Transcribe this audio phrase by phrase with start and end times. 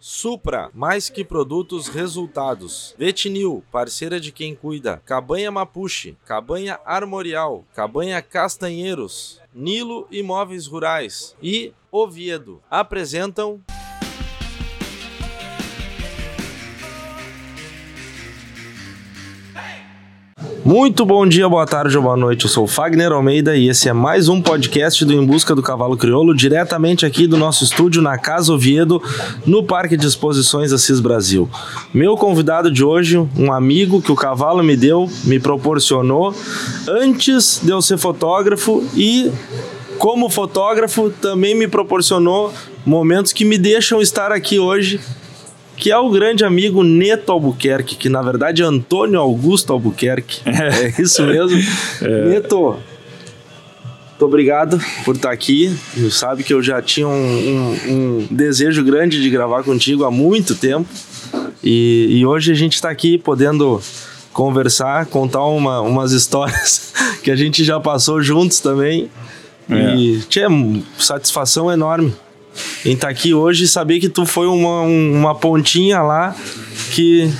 [0.00, 2.94] Supra, mais que produtos, resultados.
[2.98, 5.02] Vetinil, parceira de quem cuida.
[5.04, 13.60] Cabanha Mapuche, Cabanha Armorial, Cabanha Castanheiros, Nilo Imóveis Rurais e Oviedo apresentam
[20.64, 22.44] Muito bom dia, boa tarde ou boa noite.
[22.44, 25.62] Eu sou o Fagner Almeida e esse é mais um podcast do Em Busca do
[25.62, 29.02] Cavalo Crioulo, diretamente aqui do nosso estúdio na Casa Oviedo,
[29.46, 31.48] no Parque de Exposições Assis Brasil.
[31.94, 36.34] Meu convidado de hoje, um amigo que o cavalo me deu, me proporcionou
[36.86, 39.32] antes de eu ser fotógrafo e
[39.98, 42.52] como fotógrafo também me proporcionou
[42.84, 45.00] momentos que me deixam estar aqui hoje
[45.80, 50.42] que é o grande amigo Neto Albuquerque, que na verdade é Antônio Augusto Albuquerque.
[50.60, 51.58] É, é isso mesmo.
[52.02, 52.28] É.
[52.28, 52.76] Neto,
[54.10, 55.74] muito obrigado por estar aqui.
[55.96, 60.10] Você sabe que eu já tinha um, um, um, desejo grande de gravar contigo há
[60.10, 60.88] muito tempo.
[61.64, 63.80] E, e hoje a gente está aqui podendo
[64.32, 69.10] conversar, contar uma, umas histórias que a gente já passou juntos também.
[69.70, 69.96] É.
[69.96, 70.48] E tinha
[70.98, 72.12] satisfação enorme
[72.84, 76.34] em estar tá aqui hoje e saber que tu foi uma, uma pontinha lá
[76.92, 77.30] que,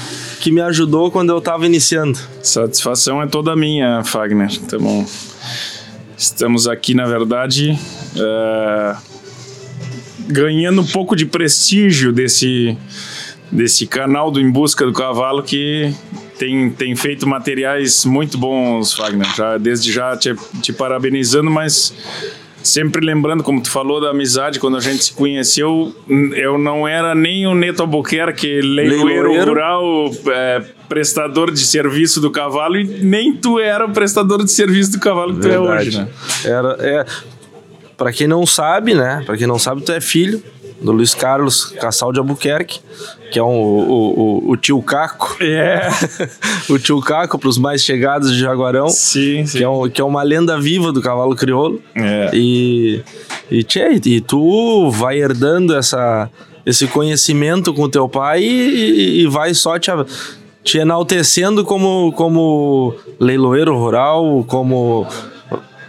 [0.41, 2.19] que me ajudou quando eu estava iniciando.
[2.43, 4.51] Satisfação é toda minha, Fagner.
[4.63, 5.07] Então,
[6.17, 7.79] estamos aqui, na verdade,
[8.17, 8.97] é,
[10.29, 12.77] ganhando um pouco de prestígio desse,
[13.51, 15.93] desse canal do Em Busca do Cavalo que
[16.39, 19.27] tem, tem feito materiais muito bons, Fagner.
[19.35, 21.93] Já, desde já te, te parabenizando, mas
[22.63, 25.95] Sempre lembrando, como tu falou da amizade, quando a gente se conheceu,
[26.35, 32.77] eu não era nem o Neto Albuquerque, leiloeiro, rural, é, prestador de serviço do cavalo,
[32.77, 35.65] e nem tu era o prestador de serviço do cavalo que Verdade.
[35.65, 36.09] tu é hoje, né?
[36.45, 37.07] Era, é,
[37.97, 39.23] para quem não sabe, né?
[39.25, 40.43] Para quem não sabe, tu é filho
[40.81, 42.81] do Luiz Carlos Cassal de Albuquerque,
[43.31, 45.37] que é um, o, o, o tio Caco.
[45.41, 45.89] É.
[46.69, 48.89] o tio Caco para os mais chegados de Jaguarão.
[48.89, 49.59] Sim, sim.
[49.59, 51.81] Que é, um, que é uma lenda viva do cavalo crioulo.
[51.95, 52.31] É.
[52.35, 53.03] E,
[53.51, 56.29] e, tchê, e tu vai herdando essa,
[56.67, 59.91] esse conhecimento com o teu pai e, e vai só te,
[60.65, 65.07] te enaltecendo como, como leiloeiro rural, como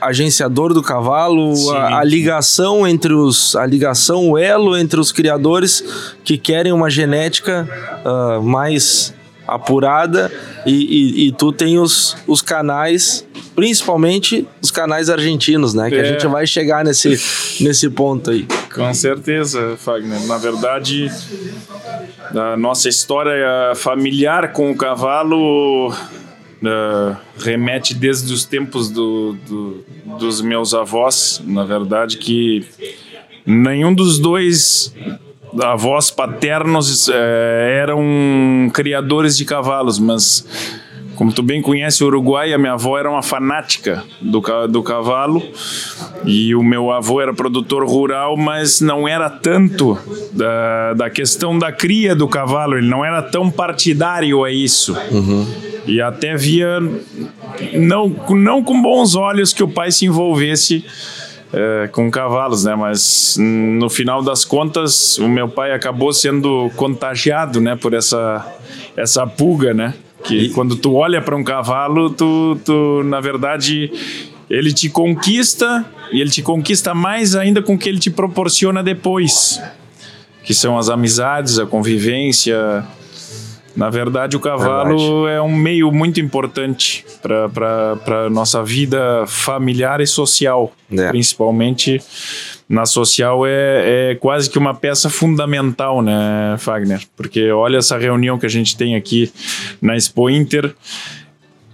[0.02, 3.56] agenciador do cavalo, a, a, ligação entre os.
[3.56, 5.84] a ligação, o elo entre os criadores
[6.24, 7.68] que querem uma genética
[8.04, 9.14] uh, mais
[9.48, 10.32] apurada
[10.66, 15.90] e, e, e, tu tem os, os canais, principalmente os canais argentinos, né?
[15.90, 16.02] Que é.
[16.02, 17.20] a gente vai chegar nesse,
[17.60, 18.48] nesse ponto aí.
[18.74, 20.26] Com certeza, Fagner.
[20.26, 21.12] Na verdade,
[22.34, 25.94] a nossa história familiar com o cavalo
[26.62, 29.84] Uh, remete desde os tempos do, do,
[30.20, 32.64] dos meus avós, na verdade, que
[33.44, 34.94] nenhum dos dois
[35.60, 40.46] avós paternos uh, eram criadores de cavalos, mas
[41.16, 45.42] como tu bem conhece o Uruguai, a minha avó era uma fanática do, do cavalo
[46.26, 49.98] e o meu avô era produtor rural, mas não era tanto
[50.32, 54.98] da, da questão da cria do cavalo, ele não era tão partidário a isso.
[55.12, 55.71] Uhum.
[55.86, 56.80] E até via,
[57.74, 60.86] não, não com bons olhos, que o pai se envolvesse
[61.54, 62.76] é, com cavalos, né?
[62.76, 67.76] Mas no final das contas, o meu pai acabou sendo contagiado, né?
[67.76, 68.46] Por essa,
[68.96, 69.94] essa pulga, né?
[70.24, 70.50] Que e...
[70.50, 73.92] quando tu olha para um cavalo, tu, tu, na verdade,
[74.50, 78.84] ele te conquista e ele te conquista mais ainda com o que ele te proporciona
[78.84, 79.62] depois,
[80.44, 82.86] que são as amizades, a convivência.
[83.76, 85.38] Na verdade, o cavalo verdade.
[85.38, 91.10] é um meio muito importante para a nossa vida familiar e social, é.
[91.10, 92.02] principalmente
[92.68, 97.02] na social é, é quase que uma peça fundamental, né, Fagner?
[97.18, 99.32] Porque olha essa reunião que a gente tem aqui
[99.82, 100.74] na Expo Inter.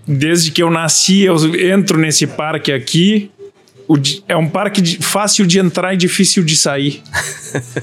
[0.07, 3.30] Desde que eu nasci, eu entro nesse parque aqui.
[4.28, 7.02] É um parque de, fácil de entrar e difícil de sair.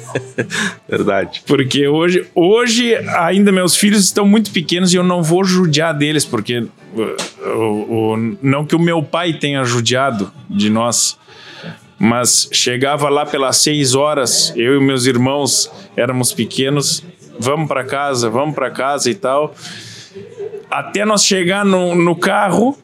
[0.89, 1.43] Verdade.
[1.47, 6.25] Porque hoje, hoje ainda meus filhos estão muito pequenos e eu não vou judiar deles,
[6.25, 11.19] porque o, o, não que o meu pai tenha judiado de nós,
[11.99, 17.03] mas chegava lá pelas seis horas, eu e meus irmãos éramos pequenos,
[17.39, 19.55] vamos para casa, vamos para casa e tal.
[20.71, 22.77] Até nós chegar no, no carro,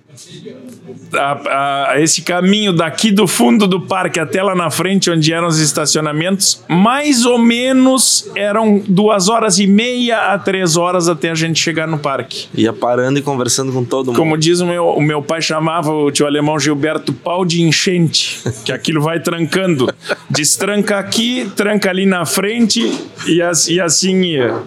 [1.12, 5.48] a, a, esse caminho daqui do fundo do parque até lá na frente, onde eram
[5.48, 11.34] os estacionamentos, mais ou menos eram duas horas e meia a três horas até a
[11.34, 12.48] gente chegar no parque.
[12.54, 14.16] Ia parando e conversando com todo mundo.
[14.16, 18.40] Como diz o meu, o meu pai chamava o tio alemão Gilberto pau de enchente,
[18.64, 19.92] que aquilo vai trancando.
[20.28, 22.80] Destranca aqui, tranca ali na frente
[23.26, 24.62] e, e assim ia.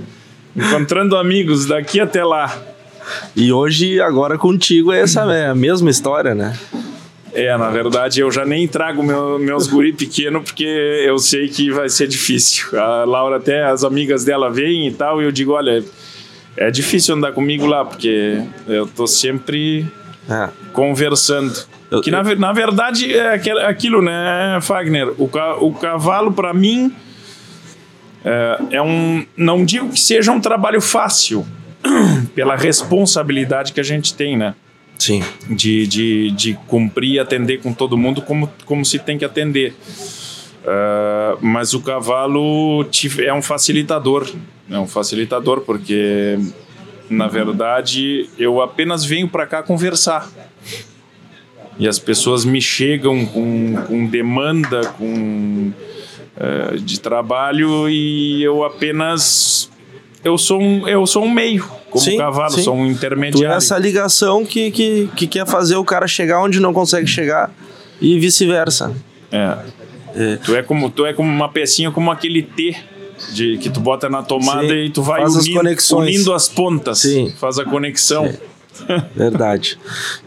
[0.55, 2.72] Encontrando amigos daqui até lá.
[3.35, 6.57] E hoje, agora contigo, é essa é a mesma história, né?
[7.33, 11.71] É, na verdade, eu já nem trago meu, meus guri pequeno porque eu sei que
[11.71, 12.79] vai ser difícil.
[12.79, 15.83] A Laura, até as amigas dela vêm e tal, e eu digo: olha,
[16.55, 19.87] é difícil andar comigo lá porque eu tô sempre
[20.29, 20.49] é.
[20.73, 21.53] conversando.
[21.89, 23.33] Eu, que na, na verdade é
[23.67, 25.09] aquilo, né, Fagner?
[25.17, 25.29] O,
[25.59, 26.93] o cavalo, para mim,
[28.23, 29.25] é, é um.
[29.35, 31.45] Não digo que seja um trabalho fácil
[32.35, 34.55] pela responsabilidade que a gente tem, né?
[34.97, 35.21] Sim.
[35.49, 39.73] De, de, de cumprir e atender com todo mundo como, como se tem que atender.
[40.63, 42.87] Uh, mas o cavalo
[43.19, 44.31] é um facilitador.
[44.69, 46.39] É um facilitador, porque,
[47.09, 50.29] na verdade, eu apenas venho para cá conversar.
[51.77, 55.73] E as pessoas me chegam com, com demanda, com
[56.37, 59.69] uh, de trabalho, e eu apenas
[60.23, 62.63] eu sou um, eu sou um meio, como sim, cavalo, sim.
[62.63, 63.49] sou um intermediário.
[63.49, 67.07] Tu é essa ligação que, que, que quer fazer o cara chegar onde não consegue
[67.07, 67.51] chegar
[67.99, 68.95] e vice-versa.
[69.31, 69.57] É.
[70.15, 70.35] é.
[70.37, 72.75] Tu, é como, tu é como uma pecinha, como aquele T
[73.33, 74.85] de, que tu bota na tomada sim.
[74.85, 76.99] e tu vai unindo, as unindo as pontas.
[76.99, 77.33] Sim.
[77.39, 78.33] Faz a conexão.
[79.15, 79.77] Verdade.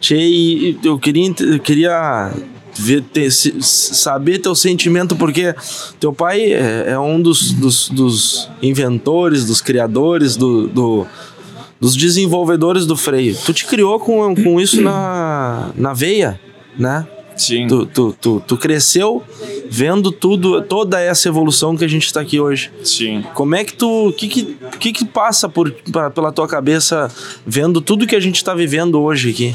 [0.00, 2.32] Tchê, eu queria, eu queria
[2.78, 5.54] ver, ter, saber teu sentimento, porque
[5.98, 11.06] teu pai é, é um dos, dos, dos, inventores, dos criadores, do, do,
[11.80, 13.36] dos desenvolvedores do freio.
[13.44, 16.40] Tu te criou com, com isso na, na veia,
[16.78, 17.06] né?
[17.36, 17.66] Sim.
[17.66, 19.22] Tu, tu, tu, tu, cresceu
[19.68, 22.70] vendo tudo, toda essa evolução que a gente está aqui hoje.
[22.82, 23.22] Sim.
[23.34, 24.08] Como é que tu.
[24.08, 27.10] O que, que, que, que passa por, pra, pela tua cabeça
[27.46, 29.54] vendo tudo que a gente está vivendo hoje aqui?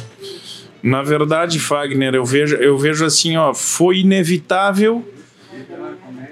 [0.84, 5.06] Na verdade, Fagner, eu vejo, eu vejo assim, ó, foi inevitável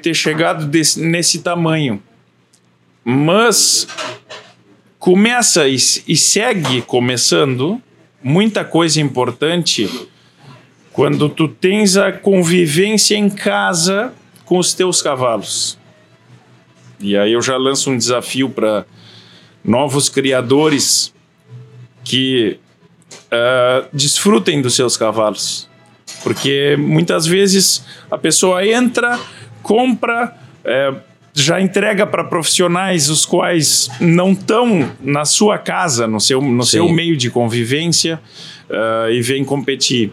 [0.02, 2.02] ter chegado desse, nesse tamanho.
[3.04, 3.88] Mas
[4.98, 7.82] começa e, e segue começando
[8.24, 9.90] muita coisa importante
[10.92, 14.14] quando tu tens a convivência em casa
[14.46, 15.78] com os teus cavalos.
[17.00, 18.86] E aí eu já lanço um desafio para
[19.64, 21.14] novos criadores
[22.04, 22.60] que
[23.32, 25.70] uh, desfrutem dos seus cavalos.
[26.24, 29.20] Porque muitas vezes a pessoa entra,
[29.62, 30.36] compra,
[30.66, 30.94] é,
[31.34, 36.90] já entrega para profissionais os quais não estão na sua casa, no seu, no seu
[36.90, 38.20] meio de convivência
[38.70, 40.12] uh, e vem competir.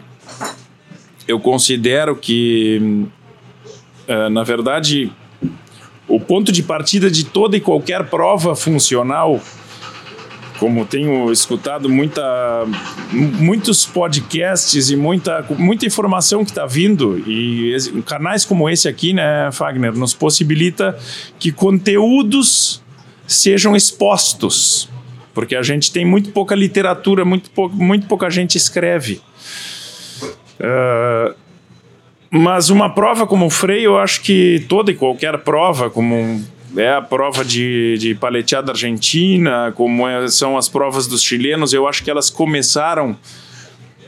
[1.27, 3.05] Eu considero que,
[4.07, 5.11] uh, na verdade,
[6.07, 9.41] o ponto de partida de toda e qualquer prova funcional
[10.59, 12.65] como tenho escutado muita,
[13.11, 17.75] muitos podcasts e muita, muita informação que está vindo, e
[18.05, 20.97] canais como esse aqui, né, Fagner, nos possibilita
[21.39, 22.81] que conteúdos
[23.25, 24.89] sejam expostos,
[25.33, 29.21] porque a gente tem muito pouca literatura, muito, pou, muito pouca gente escreve.
[30.59, 31.35] Uh,
[32.29, 36.43] mas uma prova como o freio, eu acho que toda e qualquer prova, como
[36.75, 41.87] é a prova de, de paleteada argentina, como é, são as provas dos chilenos, eu
[41.87, 43.17] acho que elas começaram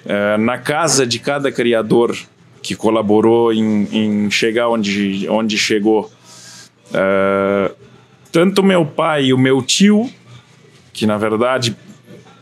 [0.06, 2.18] é, na casa de cada criador
[2.62, 6.12] que colaborou em, em chegar onde, onde chegou.
[6.94, 7.72] É,
[8.32, 10.10] tanto meu pai e o meu tio,
[10.92, 11.76] que na verdade,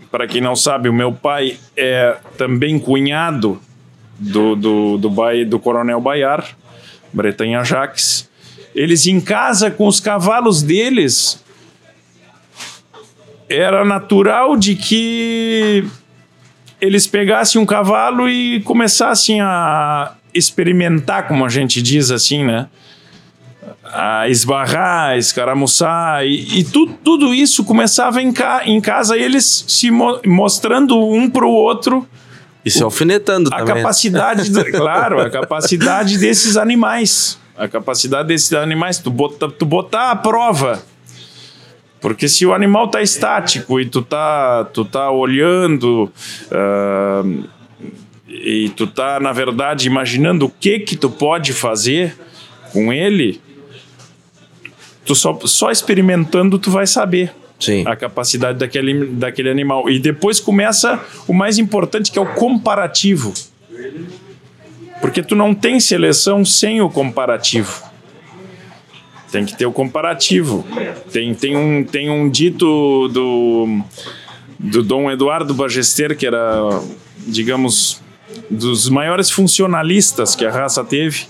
[0.10, 3.62] para quem não sabe, o meu pai é também cunhado
[4.18, 6.46] do, do, do, do, do Coronel Baiar,
[7.14, 8.27] Bretanha Jacques,
[8.78, 11.44] eles em casa com os cavalos deles,
[13.50, 15.84] era natural de que
[16.80, 22.68] eles pegassem um cavalo e começassem a experimentar, como a gente diz assim, né?
[23.84, 29.90] A esbarrar, escaramuçar, e, e tu, tudo isso começava em, ca, em casa, eles se
[29.90, 32.08] mo mostrando um para o outro.
[32.64, 33.74] E se alfinetando a também.
[33.74, 37.40] A capacidade, claro, a capacidade desses animais.
[37.58, 40.84] A capacidade desses animais, tu botar, tu botar a prova.
[42.00, 46.12] Porque se o animal tá estático e tu tá, tu tá olhando
[46.52, 47.44] uh,
[48.28, 52.16] e tu tá, na verdade, imaginando o que que tu pode fazer
[52.72, 53.42] com ele,
[55.04, 57.34] tu só, só experimentando tu vai saber.
[57.60, 57.84] Sim.
[57.88, 59.90] a capacidade daquele, daquele animal.
[59.90, 63.34] E depois começa o mais importante, que é o comparativo.
[65.02, 67.84] Porque tu não tem seleção sem o comparativo.
[69.32, 70.66] Tem que ter o comparativo.
[71.12, 73.82] Tem, tem, um, tem um dito do,
[74.58, 76.82] do Dom Eduardo Bagester, que era,
[77.28, 78.02] digamos,
[78.50, 81.26] dos maiores funcionalistas que a raça teve,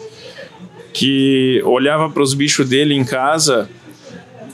[0.94, 3.70] que olhava para os bichos dele em casa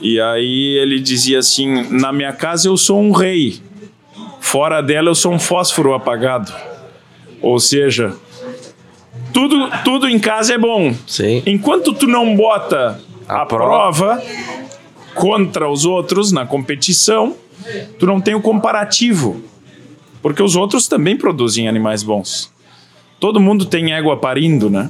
[0.04, 3.62] e aí ele dizia assim: Na minha casa eu sou um rei,
[4.42, 6.54] fora dela eu sou um fósforo apagado.
[7.42, 8.14] Ou seja,
[9.34, 10.94] tudo, tudo em casa é bom.
[11.08, 11.42] Sim.
[11.46, 14.18] Enquanto tu não bota a, A prova.
[14.18, 14.24] prova
[15.16, 17.36] contra os outros na competição,
[18.00, 19.42] tu não tem o comparativo.
[20.22, 22.52] Porque os outros também produzem animais bons.
[23.20, 24.90] Todo mundo tem égua parindo, né?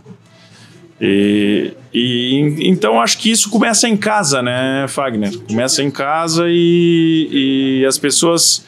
[1.02, 5.38] E, e então acho que isso começa em casa, né, Fagner?
[5.48, 8.64] Começa em casa e, e as pessoas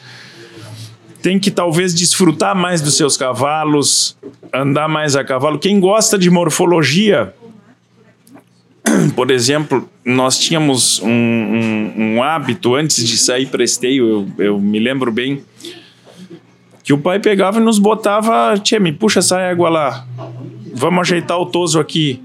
[1.26, 4.16] têm que talvez desfrutar mais dos seus cavalos,
[4.54, 5.58] andar mais a cavalo.
[5.58, 7.34] Quem gosta de morfologia,
[9.16, 14.60] por exemplo, nós tínhamos um, um- um hábito antes de sair para esteio, eu, eu
[14.60, 15.42] me lembro bem,
[16.84, 20.06] que o pai pegava e nos botava, tia, me puxa essa égua lá,
[20.72, 22.22] vamos ajeitar o toso aqui,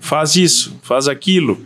[0.00, 1.58] faz isso, faz aquilo.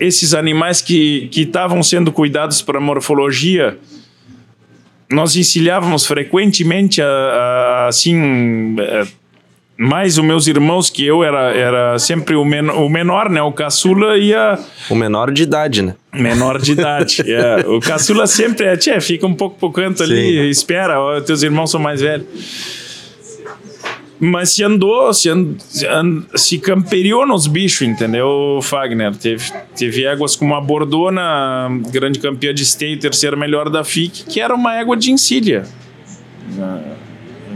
[0.00, 3.78] Esses animais que estavam sendo cuidados para morfologia,
[5.10, 9.06] nós encilhávamos frequentemente, a- a- assim, eh,
[9.76, 13.40] mais os meus irmãos, que eu era, era sempre o, men o menor, né?
[13.40, 14.58] O caçula ia
[14.90, 15.94] O menor de idade, né?
[16.12, 17.22] menor de idade.
[17.30, 17.64] é.
[17.66, 20.48] O caçula sempre é, tchê, fica um pouco pro canto ali, Sim.
[20.50, 22.26] espera, ó, teus irmãos são mais velhos.
[24.20, 29.14] Mas se andou, se, and, se, and- se camperiou nos bichos, entendeu, Fagner?
[29.16, 29.44] Teve,
[29.76, 34.54] teve éguas como a Bordona, grande campeã de esteio, terceira melhor da FIC, que era
[34.54, 35.64] uma égua de encilha.
[36.58, 36.80] Ah,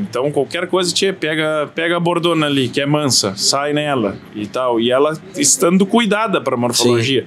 [0.01, 4.47] Então, qualquer coisa, tchê, pega, pega a Bordona ali, que é mansa, sai nela e
[4.47, 4.81] tal.
[4.81, 7.25] E ela estando cuidada para morfologia.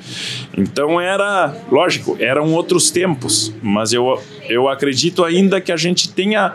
[0.57, 6.53] Então, era, lógico, eram outros tempos, mas eu, eu acredito ainda que a gente tenha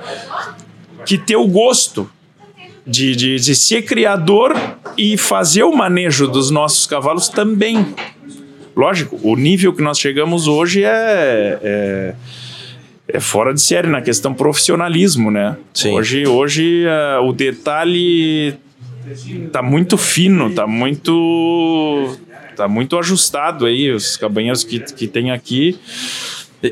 [1.05, 2.09] que ter o gosto
[2.87, 4.55] de, de, de ser criador
[4.97, 7.87] e fazer o manejo dos nossos cavalos também.
[8.77, 12.15] Lógico, o nível que nós chegamos hoje é, é,
[13.09, 15.57] é fora de série na questão profissionalismo, né?
[15.75, 15.93] Sim.
[15.93, 18.55] Hoje, hoje eh, o detalhe
[19.53, 22.17] tá muito fino, tá muito
[22.57, 25.79] tá muito ajustado aí os cabanheiros que, que tem aqui.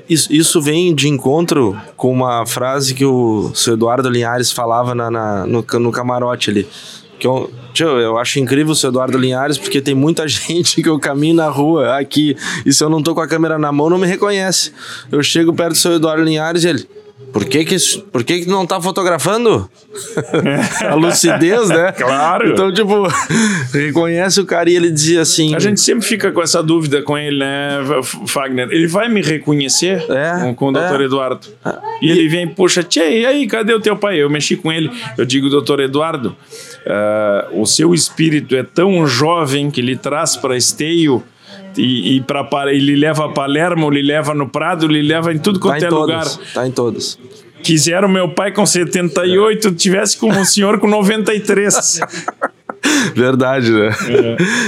[0.09, 5.47] Isso, vem de encontro com uma frase que o seu Eduardo Linhares falava na, na-
[5.47, 6.69] no, no camarote ali.
[7.19, 10.89] Que eu, tio, eu acho incrível o seu Eduardo Linhares porque tem muita gente que
[10.89, 13.89] eu caminho na rua aqui e se eu não tô com a câmera na mão
[13.89, 14.73] não me reconhece.
[15.11, 16.89] Eu chego perto do seu Eduardo Linhares e ele.
[17.33, 17.77] Por que que,
[18.11, 19.69] por que, que não tá fotografando?
[20.89, 21.93] a lucidez, né?
[21.93, 22.51] Claro.
[22.51, 23.07] Então, tipo,
[23.73, 25.55] reconhece o cara e ele dizia assim.
[25.55, 27.81] A gente sempre fica com essa dúvida com ele, né,
[28.27, 28.69] Fagner?
[28.71, 31.05] Ele vai me reconhecer É, com, o doutor é.
[31.05, 31.47] Eduardo?
[32.01, 34.23] E ele vem, puxa, tchê, e aí, cadê o teu pai?
[34.23, 34.91] Eu mexi com ele.
[35.17, 36.35] Eu digo, doutor Eduardo,
[36.87, 41.23] ah, o seu espírito é tão jovem que ele traz para esteio
[41.79, 45.59] e, e pra, ele leva a Palermo, ele leva no Prado, ele leva em tudo
[45.59, 46.23] Tá quanto em é lugar.
[46.25, 46.41] todas.
[46.53, 47.19] Tá em todas.
[47.63, 52.01] Quiseram meu pai com 78, tivesse com o senhor com 93.
[53.15, 53.91] Verdade, né?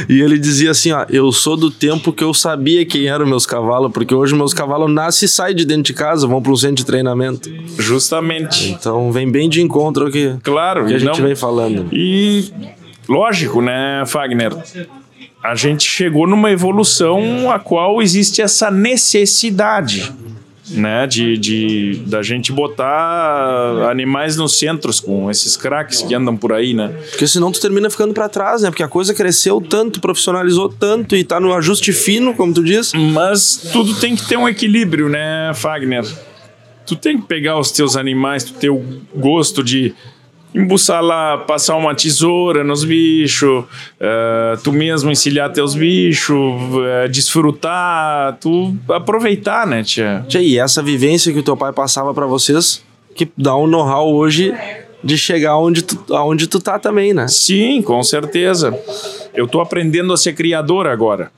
[0.08, 3.46] E ele dizia assim, ó, eu sou do tempo que eu sabia quem eram meus
[3.46, 6.56] cavalos, porque hoje meus cavalos nascem e saem de dentro de casa, vão para um
[6.56, 7.48] centro de treinamento.
[7.78, 8.70] Justamente.
[8.72, 10.86] Então vem bem de encontro ao que, Claro.
[10.86, 11.86] que a gente não- vem falando.
[11.92, 12.50] E
[13.08, 14.52] lógico, né, Fagner?
[15.42, 20.12] A gente chegou numa evolução a qual existe essa necessidade,
[20.68, 26.52] né, de, de da gente botar animais nos centros com esses craques que andam por
[26.52, 26.88] aí, né?
[27.10, 28.70] Porque senão tu termina ficando para trás, né?
[28.70, 32.92] Porque a coisa cresceu tanto, profissionalizou tanto e tá no ajuste fino, como tu diz.
[32.92, 36.04] Mas tudo tem que ter um equilíbrio, né, Fagner?
[36.86, 39.94] Tu tem que pegar os teus animais, tu ter o gosto de
[40.54, 43.64] embuçar lá, passar uma tesoura nos bichos,
[43.98, 46.36] eh, tu mesmo encilhar teus bichos,
[46.86, 50.24] eh, desfrutar, tu aproveitar, né, tia?
[50.28, 52.82] Tia, E essa vivência que o teu pai passava para vocês,
[53.14, 54.54] que dá um know-how hoje
[55.02, 57.26] de chegar onde tu, aonde tu tá também, né?
[57.28, 58.76] Sim, com certeza.
[59.34, 61.30] Eu tô aprendendo a ser criador agora.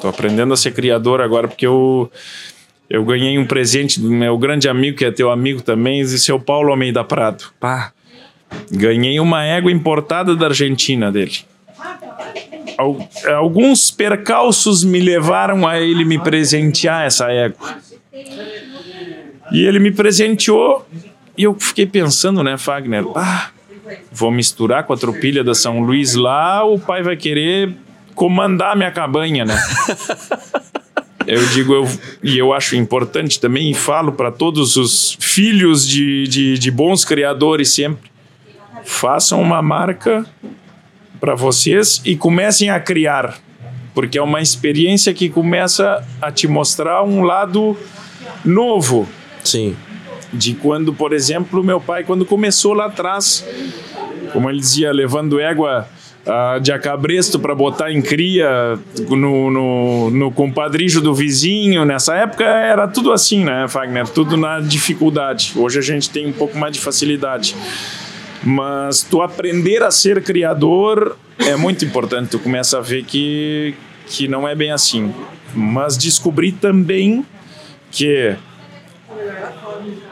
[0.00, 2.10] Tô aprendendo a ser criador agora, porque eu,
[2.88, 6.40] eu ganhei um presente do meu grande amigo, que é teu amigo também, de seu
[6.40, 7.44] Paulo Almeida Prado.
[7.60, 7.92] Pá,
[8.70, 11.38] Ganhei uma égua importada da Argentina dele.
[12.78, 17.76] Al- Alguns percalços me levaram a ele me presentear essa égua.
[19.52, 20.86] E ele me presenteou
[21.36, 23.50] E eu fiquei pensando, né, Fagner, ah,
[24.12, 27.72] vou misturar com a tropilha da São Luís lá, o pai vai querer
[28.14, 29.56] comandar minha cabanha, né?
[31.26, 31.88] eu digo, eu,
[32.22, 37.04] e eu acho importante também, e falo para todos os filhos de, de, de bons
[37.04, 38.09] criadores sempre,
[38.84, 40.24] façam uma marca
[41.20, 43.38] para vocês e comecem a criar,
[43.94, 47.76] porque é uma experiência que começa a te mostrar um lado
[48.44, 49.08] novo.
[49.44, 49.76] Sim.
[50.32, 53.44] De quando, por exemplo, meu pai, quando começou lá atrás,
[54.32, 55.88] como ele dizia, levando égua
[56.26, 61.84] uh, de acabresto para botar em cria no, no, no compadrijo do vizinho.
[61.84, 64.08] Nessa época era tudo assim, né, Fagner?
[64.08, 65.52] Tudo na dificuldade.
[65.56, 67.54] Hoje a gente tem um pouco mais de facilidade.
[68.42, 72.30] Mas tu aprender a ser criador é muito importante.
[72.30, 73.74] Tu começa a ver que,
[74.06, 75.14] que não é bem assim.
[75.54, 77.24] Mas descobri também
[77.90, 78.36] que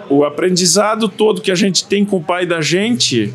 [0.08, 3.32] o aprendizado todo que a gente tem com o pai da gente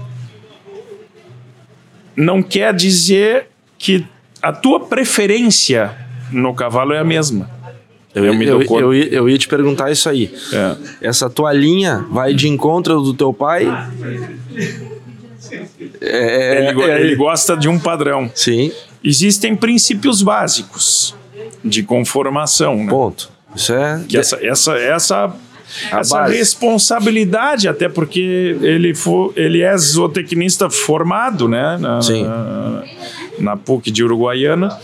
[2.15, 3.47] não quer dizer
[3.77, 4.05] que
[4.41, 5.95] a tua preferência
[6.31, 7.49] no cavalo é a mesma.
[8.15, 10.31] Eu, eu, eu, eu, eu ia te perguntar isso aí.
[10.51, 10.75] É.
[11.09, 13.65] Essa tua linha vai de encontro do teu pai?
[15.99, 18.29] É, ele, é, ele gosta de um padrão.
[18.35, 18.71] Sim.
[19.03, 21.15] Existem princípios básicos
[21.63, 22.77] de conformação.
[22.77, 22.89] Né?
[22.89, 23.31] Ponto.
[23.55, 24.03] Isso é.
[24.07, 25.33] Que essa, essa, essa
[25.91, 26.37] a essa base.
[26.37, 31.77] responsabilidade, até porque ele, for, ele é zootecnista formado, né?
[31.79, 32.23] Na, Sim.
[32.23, 32.83] Na,
[33.39, 34.77] na PUC de Uruguaiana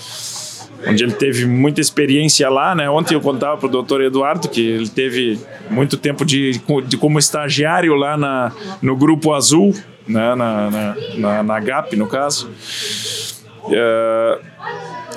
[0.87, 2.89] onde ele teve muita experiência lá, né?
[2.89, 7.19] Ontem eu contava para o doutor Eduardo que ele teve muito tempo de, de como
[7.19, 9.73] estagiário lá na, no Grupo Azul,
[10.07, 10.35] né?
[10.35, 12.49] na, na, na, na GAP, no caso.
[13.65, 14.49] Uh,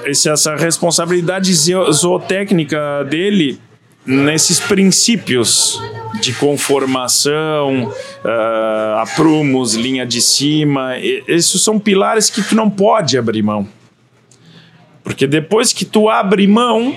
[0.04, 3.60] essa responsabilidade zootécnica dele
[4.04, 5.80] nesses princípios
[6.20, 13.42] de conformação, uh, aprumos, linha de cima, esses são pilares que tu não pode abrir
[13.42, 13.66] mão.
[15.02, 16.94] Porque depois que tu abre mão,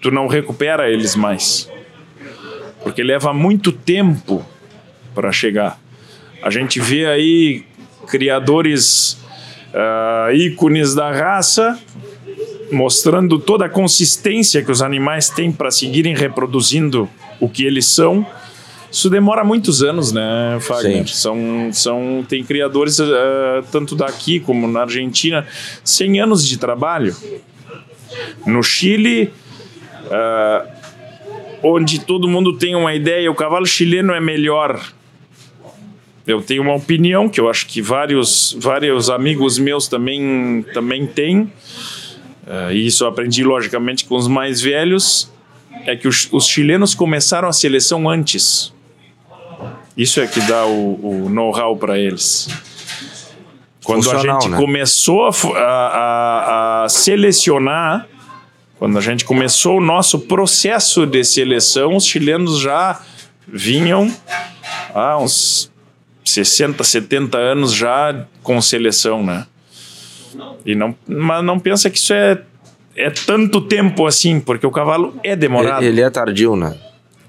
[0.00, 1.70] tu não recupera eles mais.
[2.82, 4.44] Porque leva muito tempo
[5.14, 5.80] para chegar.
[6.42, 7.64] A gente vê aí
[8.06, 9.18] criadores
[9.74, 11.78] uh, ícones da raça
[12.70, 17.08] mostrando toda a consistência que os animais têm para seguirem reproduzindo
[17.40, 18.26] o que eles são.
[18.90, 21.06] Isso demora muitos anos, né, Fagner?
[21.06, 21.14] Sim.
[21.14, 23.06] São, são, tem criadores, uh,
[23.70, 25.46] tanto daqui como na Argentina,
[25.84, 27.14] 100 anos de trabalho.
[28.46, 29.30] No Chile,
[30.06, 30.68] uh,
[31.62, 34.80] onde todo mundo tem uma ideia, o cavalo chileno é melhor.
[36.26, 41.40] Eu tenho uma opinião que eu acho que vários, vários amigos meus também, também têm
[41.40, 45.30] uh, e isso eu aprendi logicamente com os mais velhos,
[45.86, 48.72] é que os, os chilenos começaram a seleção antes.
[49.98, 52.48] Isso é que dá o, o know-how para eles.
[53.82, 54.56] Quando a gente né?
[54.56, 58.06] começou a, a, a, selecionar,
[58.78, 63.00] quando a gente começou o nosso processo de seleção, os chilenos já
[63.48, 64.14] vinham
[64.94, 65.68] há uns
[66.24, 69.46] 60, 70 anos já com seleção, né?
[70.64, 72.40] E não, mas não pensa que isso é,
[72.94, 75.82] é tanto tempo assim, porque o cavalo é demorado.
[75.82, 76.76] Ele é tardio, né?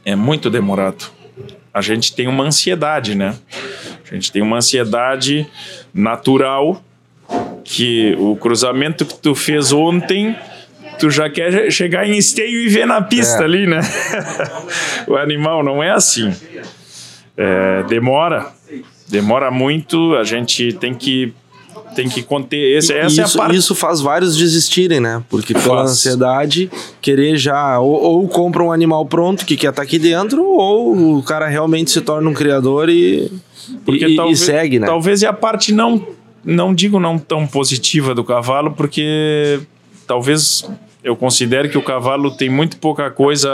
[0.06, 1.19] É muito demorado.
[1.80, 3.34] A gente tem uma ansiedade, né?
[4.10, 5.48] A gente tem uma ansiedade
[5.94, 6.84] natural
[7.64, 10.36] que o cruzamento que tu fez ontem
[11.00, 13.46] tu já quer chegar em esteio e ver na pista é.
[13.46, 13.80] ali, né?
[15.08, 16.36] o animal não é assim.
[17.38, 18.48] É, demora,
[19.08, 20.16] demora muito.
[20.16, 21.34] A gente tem que
[21.96, 23.58] tem que conter esse, essa isso, é a parte.
[23.58, 25.24] Isso faz vários desistirem, né?
[25.30, 25.92] Porque pela faz.
[25.92, 26.70] ansiedade,
[27.02, 27.80] querer já.
[27.80, 31.48] Ou, ou, compra um animal pronto que quer estar tá aqui dentro, ou o cara
[31.48, 33.32] realmente se torna um criador e,
[33.86, 34.88] porque e, talvez, e segue, né?
[34.88, 36.06] Talvez é a parte não,
[36.44, 39.60] não digo não tão positiva do cavalo, porque
[40.08, 40.70] talvez
[41.04, 43.50] eu considere que o cavalo tem muito pouca coisa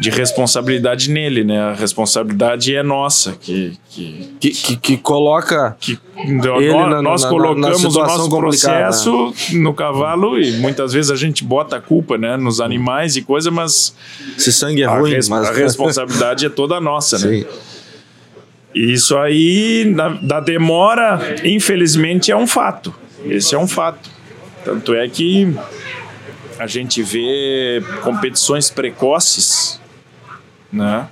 [0.00, 1.60] de responsabilidade nele, né?
[1.60, 7.28] A responsabilidade é nossa, que que, que, que, que coloca que nós, na, nós na,
[7.28, 12.16] colocamos na o nosso processo no cavalo e muitas vezes a gente bota a culpa,
[12.16, 13.94] né, nos animais e coisa, mas
[14.38, 17.40] se sangue é ruim, res, mas a responsabilidade é toda nossa, né?
[17.40, 17.46] Sim.
[18.74, 22.94] Isso aí da, da demora, infelizmente, é um fato.
[23.26, 24.08] Esse é um fato.
[24.64, 25.54] Tanto é que
[26.58, 29.80] a gente vê competições precoces
[30.72, 31.08] né?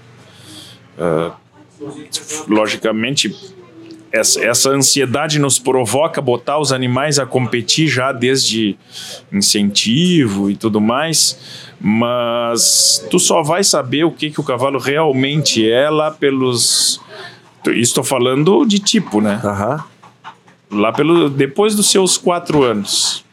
[0.98, 1.32] Uh,
[2.48, 3.34] logicamente,
[4.10, 8.76] essa, essa ansiedade nos provoca botar os animais a competir já desde
[9.32, 11.38] incentivo e tudo mais,
[11.80, 17.00] mas tu só vai saber o que, que o cavalo realmente é lá pelos.
[17.66, 19.40] Estou falando de tipo, né?
[19.44, 20.80] Uhum.
[20.80, 23.24] Lá pelo depois dos seus quatro anos.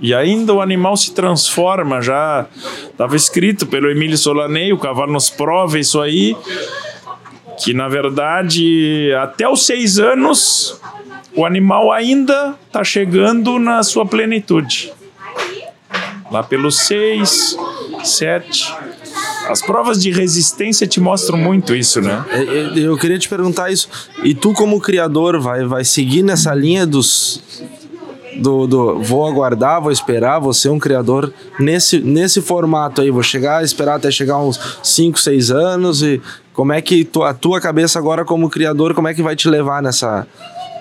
[0.00, 2.46] E ainda o animal se transforma, já
[2.90, 6.34] estava escrito pelo Emílio Solanei, o cavalo nos prova isso aí
[7.62, 10.80] que na verdade até os seis anos
[11.36, 14.92] o animal ainda está chegando na sua plenitude.
[16.30, 17.56] Lá pelos seis,
[18.04, 18.72] sete.
[19.48, 22.24] As provas de resistência te mostram muito isso, né?
[22.30, 23.88] É, é, eu queria te perguntar isso.
[24.22, 27.42] E tu, como criador, vai, vai seguir nessa linha dos.
[28.36, 33.10] Do, do vou aguardar, vou esperar, vou ser um criador nesse, nesse formato aí.
[33.10, 36.20] Vou chegar, esperar até chegar uns 5, 6 anos e
[36.52, 39.48] como é que tu, a tua cabeça agora como criador, como é que vai te
[39.48, 40.26] levar nessa,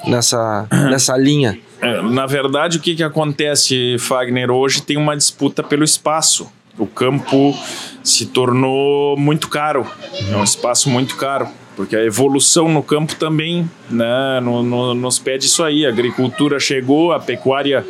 [0.05, 1.59] nessa, nessa linha?
[1.81, 4.51] É, na verdade, o que, que acontece, Fagner?
[4.51, 6.51] Hoje tem uma disputa pelo espaço.
[6.77, 7.57] O campo
[8.03, 9.85] se tornou muito caro,
[10.31, 11.47] é um espaço muito caro,
[11.79, 15.85] porque a evolução no campo também né, no, no, nos pede isso aí.
[15.85, 17.87] A agricultura chegou, a pecuária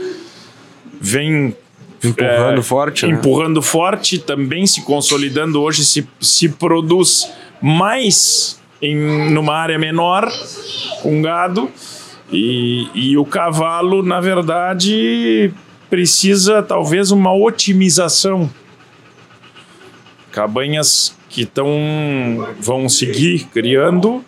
[1.01, 1.55] vem
[2.03, 3.13] empurrando é, forte, né?
[3.13, 5.59] empurrando forte, também se consolidando.
[5.59, 8.95] Hoje se, se produz mais em
[9.31, 10.31] numa área menor
[11.01, 11.67] com gado
[12.31, 15.51] e, e o cavalo na verdade
[15.89, 18.47] precisa talvez uma otimização
[20.31, 21.69] cabanhas que estão
[22.59, 24.23] vão seguir criando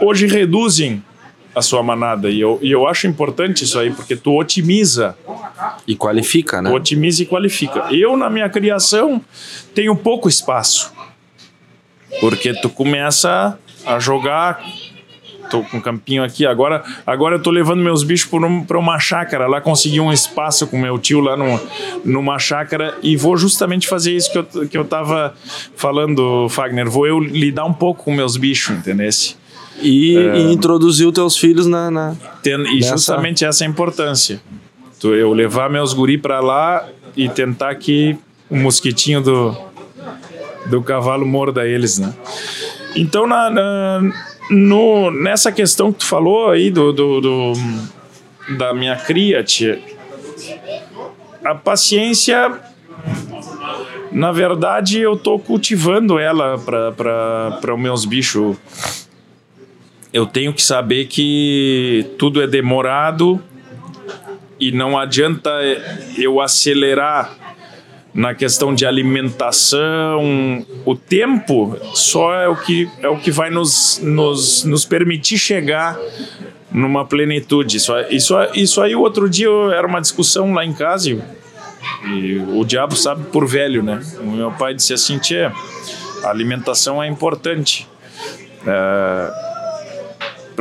[0.00, 1.02] hoje reduzem
[1.54, 5.16] a sua manada e eu, e eu acho importante isso aí porque tu otimiza
[5.86, 6.70] e qualifica, né?
[6.70, 7.88] Otimiza e qualifica.
[7.90, 9.20] Eu na minha criação
[9.74, 10.92] tenho pouco espaço
[12.20, 14.62] porque tu começa a jogar.
[15.50, 16.46] Tô com um campinho aqui.
[16.46, 19.46] Agora, agora eu tô levando meus bichos para um, uma chácara.
[19.46, 21.60] Lá consegui um espaço com meu tio lá no,
[22.04, 25.34] numa chácara e vou justamente fazer isso que eu, que eu tava
[25.74, 26.88] falando, Fagner.
[26.88, 29.10] Vou eu lidar um pouco com meus bichos, entendeu?
[29.82, 31.90] E, é, e introduzir os teus filhos na.
[31.90, 32.92] na ten, e nessa...
[32.92, 34.40] justamente essa é a importância.
[35.02, 36.86] Eu levar meus guri para lá
[37.16, 38.16] e tentar que
[38.50, 39.56] o mosquitinho do,
[40.66, 42.14] do cavalo morda eles, né?
[42.94, 44.12] Então, na, na,
[44.50, 47.52] no, nessa questão que tu falou aí do, do, do
[48.58, 49.80] da minha cria, tia,
[51.44, 52.60] a paciência,
[54.10, 58.56] na verdade, eu tô cultivando ela para os meus bichos.
[60.12, 63.40] Eu tenho que saber que tudo é demorado
[64.58, 65.50] e não adianta
[66.18, 67.39] eu acelerar
[68.12, 74.00] na questão de alimentação, o tempo só é o que, é o que vai nos,
[74.02, 75.98] nos, nos permitir chegar
[76.72, 77.76] numa plenitude.
[77.76, 81.22] Isso, isso, isso aí, o outro dia era uma discussão lá em casa e,
[82.08, 84.02] e o diabo sabe por velho, né?
[84.20, 85.44] O meu pai disse assim: Tchê,
[86.24, 87.88] a alimentação é importante
[88.66, 89.30] é,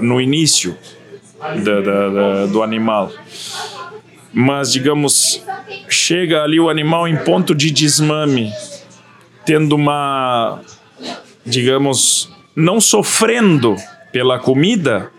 [0.01, 0.77] no início
[1.39, 3.11] da, da, da, do animal
[4.33, 5.43] mas digamos,
[6.09, 8.51] chega ali o animal em ponto de desmame,
[9.45, 10.59] tendo uma,
[11.45, 13.75] digamos, não sofrendo
[14.11, 15.11] pela comida,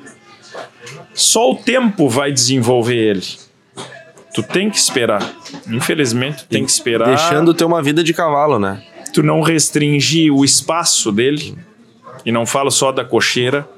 [1.15, 3.23] só o tempo vai desenvolver ele.
[4.35, 5.33] Tu tem que esperar.
[5.69, 7.07] Infelizmente, tu tem que esperar.
[7.07, 8.83] Deixando ter uma vida de cavalo, né?
[9.15, 11.57] Tu não restringir o espaço dele.
[12.27, 13.69] E não falo só da cocheira.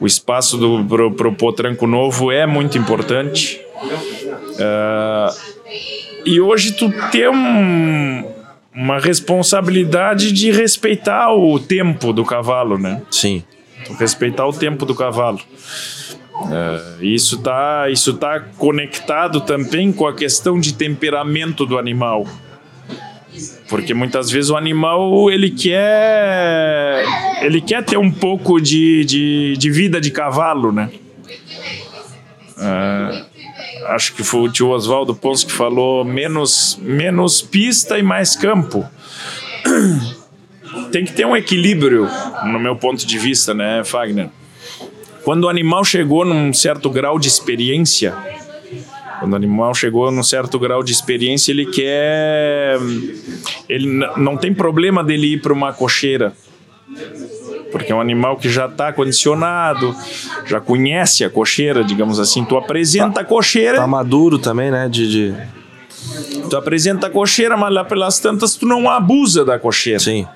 [0.00, 3.60] O espaço do, pro, pro potranco novo é muito importante.
[4.52, 5.52] Uh,
[6.24, 8.24] e hoje tu tem um,
[8.74, 13.02] uma responsabilidade de respeitar o tempo do cavalo, né?
[13.10, 13.42] Sim.
[13.84, 15.40] Tu respeitar o tempo do cavalo.
[16.34, 22.26] Uh, isso tá, isso tá conectado também com a questão de temperamento do animal.
[23.68, 27.04] Porque muitas vezes o animal ele quer
[27.40, 30.90] ele quer ter um pouco de, de, de vida de cavalo, né?
[32.58, 33.31] Uh,
[33.88, 38.86] acho que foi o tio Oswaldo Pons que falou menos, menos pista e mais campo.
[40.90, 42.08] Tem que ter um equilíbrio,
[42.44, 44.28] no meu ponto de vista, né, Fagner?
[45.24, 48.14] Quando o animal chegou num certo grau de experiência,
[49.20, 52.78] quando o animal chegou num certo grau de experiência, ele quer.
[53.68, 56.32] Ele não tem problema dele ir para uma cocheira
[57.72, 59.96] porque é um animal que já está condicionado,
[60.46, 62.44] já conhece a cocheira, digamos assim.
[62.44, 63.78] Tu apresenta tá, a cocheira.
[63.78, 64.88] Tá maduro também, né?
[64.88, 65.34] De, de,
[66.48, 69.98] Tu apresenta a cocheira, mas lá pelas tantas tu não abusa da cocheira.
[69.98, 70.26] Sim.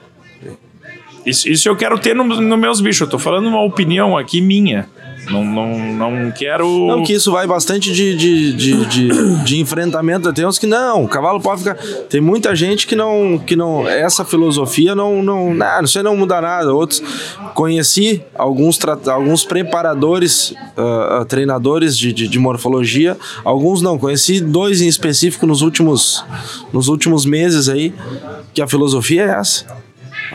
[1.25, 3.03] Isso, isso eu quero ter nos no meus bichos.
[3.03, 4.89] Eu tô falando uma opinião aqui minha.
[5.31, 6.87] Não, não, não quero.
[6.87, 10.33] Não, que isso vai bastante de, de, de, de, de enfrentamento.
[10.33, 11.77] Tem uns que não, o cavalo pode ficar.
[12.09, 13.39] Tem muita gente que não.
[13.39, 15.23] que não Essa filosofia não.
[15.23, 16.73] não não isso não muda nada.
[16.73, 17.03] Outros.
[17.55, 23.17] Conheci alguns, alguns preparadores, uh, treinadores de, de, de, morfologia.
[23.45, 23.99] Alguns não.
[23.99, 26.25] Conheci dois em específico nos últimos,
[26.73, 27.95] nos últimos meses aí.
[28.53, 29.86] Que a filosofia é essa.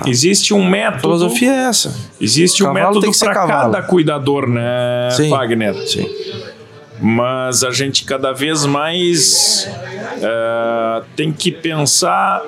[0.05, 0.97] Existe um método.
[0.97, 1.95] A filosofia é essa.
[2.19, 5.29] Existe um método para cada cuidador, né, Sim.
[5.29, 5.75] Wagner?
[5.87, 6.07] Sim.
[7.01, 9.67] Mas a gente cada vez mais
[10.17, 12.43] uh, tem que pensar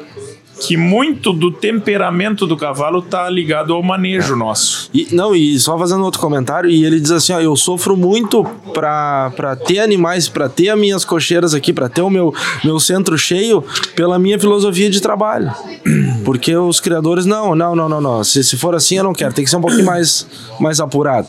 [0.68, 4.90] que muito do temperamento do cavalo tá ligado ao manejo nosso.
[4.94, 8.44] E, não, e só fazendo outro comentário, e ele diz assim, ó, eu sofro muito
[8.74, 13.18] para ter animais, para ter as minhas cocheiras aqui, para ter o meu, meu centro
[13.18, 13.64] cheio,
[13.96, 15.52] pela minha filosofia de trabalho.
[16.24, 18.24] Porque os criadores, não, não, não, não, não.
[18.24, 19.34] Se, se for assim, eu não quero.
[19.34, 20.28] Tem que ser um pouquinho mais,
[20.60, 21.28] mais apurado.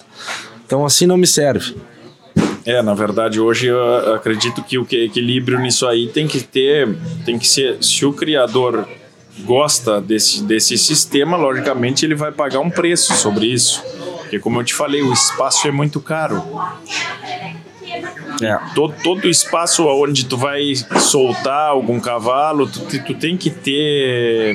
[0.67, 1.75] Então assim não me serve.
[2.67, 6.89] É, na verdade, hoje eu acredito que o equilíbrio nisso aí tem que ter,
[7.25, 8.89] tem que ser, se o criador
[9.41, 13.83] gosta desse, desse sistema, logicamente ele vai pagar um preço sobre isso.
[14.19, 16.43] Porque, como eu te falei, o espaço é muito caro.
[18.43, 18.59] É.
[18.75, 24.55] Todo, todo espaço onde tu vai soltar algum cavalo, tu, tu tem que ter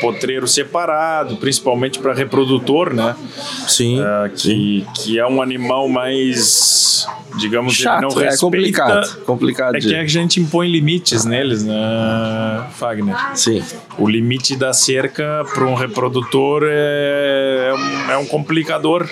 [0.00, 3.14] potreiro separado, principalmente para reprodutor, né?
[3.68, 4.86] Sim, uh, que, sim.
[4.96, 7.06] que é um animal mais,
[7.38, 8.34] digamos, Chato, não respeita.
[8.34, 9.16] É complicado.
[9.24, 11.74] complicado é que a gente impõe limites neles, né,
[12.72, 13.16] Fagner?
[13.34, 13.62] Sim.
[13.98, 19.08] O limite da cerca para um reprodutor é, é, um, é um complicador.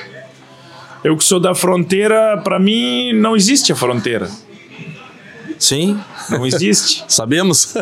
[1.04, 4.28] Eu que sou da fronteira, para mim não existe a fronteira.
[5.62, 5.98] Sim.
[6.28, 7.04] Não existe.
[7.08, 7.74] Sabemos.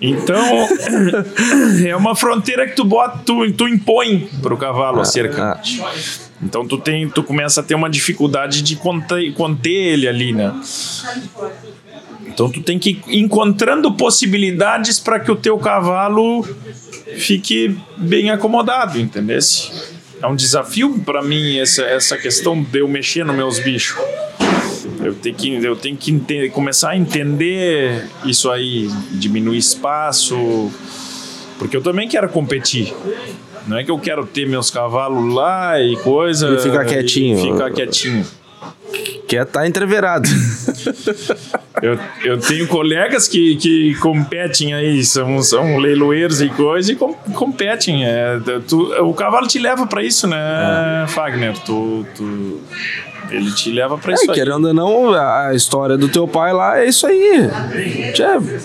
[0.00, 0.68] Então,
[1.86, 5.52] é uma fronteira que tu bota, tu, tu impõe pro cavalo a cerca.
[5.52, 5.60] Ah.
[6.42, 10.52] Então tu tem, tu começa a ter uma dificuldade de conter, conter ele ali, né?
[12.26, 16.46] Então tu tem que ir encontrando possibilidades para que o teu cavalo
[17.16, 19.38] fique bem acomodado, entendeu?
[20.20, 23.96] É um desafio para mim essa, essa questão de eu mexer nos meus bichos.
[25.02, 30.70] Eu tenho que, eu tenho que entender, começar a entender isso aí, diminuir espaço,
[31.58, 32.94] porque eu também quero competir.
[33.66, 36.54] Não é que eu quero ter meus cavalos lá e coisa.
[36.54, 37.38] E ficar quietinho.
[37.38, 38.26] E ficar quietinho.
[39.28, 40.28] Quer estar tá entreverado.
[41.80, 47.14] eu, eu tenho colegas que, que competem aí, são, são leiloeiros e coisa, e com,
[47.14, 48.04] competem.
[48.04, 48.38] É,
[48.68, 51.06] tu, o cavalo te leva para isso, né, é.
[51.06, 51.56] Fagner?
[51.60, 52.60] Tu, tu,
[53.32, 54.36] ele te leva pra é, isso aí.
[54.36, 57.50] Querendo ou não, a história do teu pai lá é isso aí.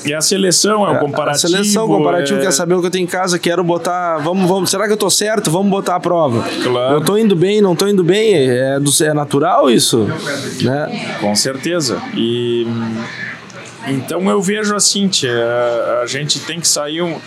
[0.06, 1.48] E a seleção, é, o comparativo.
[1.48, 2.44] A seleção, o comparativo, é...
[2.44, 4.18] quer saber o que eu tenho em casa, quero botar.
[4.18, 4.70] Vamos, vamos.
[4.70, 5.50] Será que eu tô certo?
[5.50, 6.44] Vamos botar a prova.
[6.64, 6.96] Claro.
[6.96, 8.34] Eu tô indo bem, não tô indo bem.
[8.36, 10.08] É, do, é natural isso?
[10.62, 11.18] Né?
[11.22, 12.02] Com certeza.
[12.16, 12.68] E.
[13.88, 15.32] Então eu vejo assim, tia,
[16.02, 17.20] a gente tem que sair um.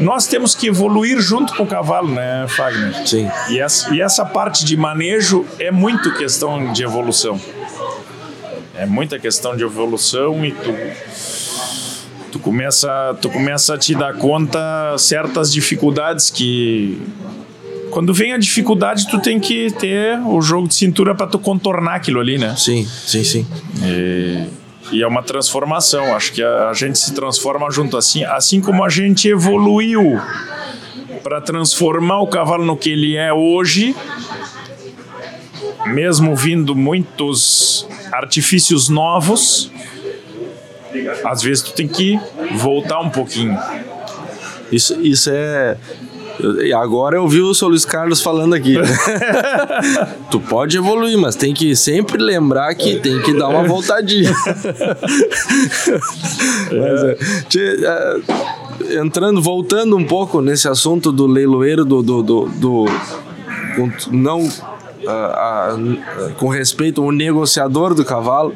[0.00, 3.06] Nós temos que evoluir junto com o cavalo, né, Fagner?
[3.06, 3.28] Sim.
[3.48, 7.40] E essa, e essa parte de manejo é muito questão de evolução.
[8.74, 10.72] É muita questão de evolução e tu
[12.30, 17.00] tu começa tu começa a te dar conta certas dificuldades que
[17.90, 21.96] quando vem a dificuldade tu tem que ter o jogo de cintura para tu contornar
[21.96, 22.54] aquilo ali, né?
[22.56, 23.46] Sim, sim, sim.
[23.82, 24.46] E
[24.92, 26.14] e é uma transformação.
[26.14, 30.20] Acho que a, a gente se transforma junto assim, assim como a gente evoluiu
[31.22, 33.94] para transformar o cavalo no que ele é hoje,
[35.86, 39.70] mesmo vindo muitos artifícios novos,
[41.24, 42.18] às vezes tu tem que
[42.52, 43.58] voltar um pouquinho.
[44.70, 45.76] Isso, isso é
[46.62, 48.76] e agora eu vi o seu Luiz Carlos falando aqui.
[50.30, 54.32] tu pode evoluir, mas tem que sempre lembrar que tem que dar uma voltadinha.
[56.72, 57.16] mas, é,
[58.86, 62.86] é, entrando, voltando um pouco nesse assunto do leiloeiro, do, do, do, do
[64.10, 64.48] não
[66.36, 68.54] com respeito ao negociador do cavalo.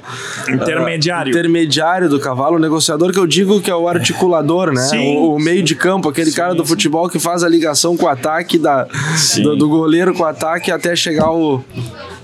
[0.49, 1.31] Intermediário.
[1.31, 2.57] intermediário do cavalo.
[2.57, 4.83] O negociador que eu digo que é o articulador, né?
[4.83, 7.97] Sim, o, o, meio de campo, aquele sim, cara do futebol que faz a ligação
[7.97, 8.87] com o ataque, da,
[9.43, 11.63] do, do, goleiro com o ataque até chegar o,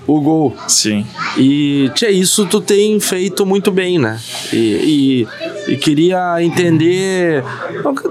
[0.06, 0.56] o gol.
[0.66, 1.06] Sim.
[1.36, 4.20] E, tchê, isso tu tem feito muito bem, né?
[4.52, 5.28] E, e
[5.68, 7.44] e queria entender,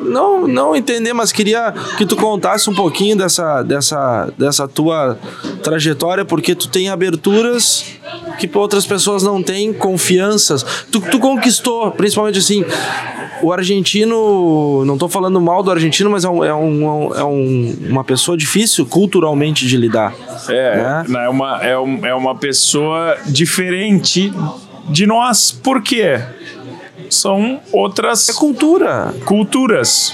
[0.03, 5.17] não, não, entender, mas queria que tu contasse um pouquinho dessa, dessa, dessa tua
[5.63, 7.85] trajetória, porque tu tem aberturas
[8.39, 10.63] que outras pessoas não têm, confianças.
[10.91, 12.63] Tu, tu conquistou, principalmente assim,
[13.41, 17.77] o argentino, não estou falando mal do argentino, mas é, um, é, um, é um,
[17.89, 20.13] uma pessoa difícil culturalmente de lidar.
[20.47, 21.25] É, né?
[21.25, 24.31] é, uma, é, um, é uma pessoa diferente
[24.89, 26.21] de nós, por quê?
[27.09, 28.29] São outras.
[28.29, 29.13] É cultura.
[29.25, 30.13] Culturas.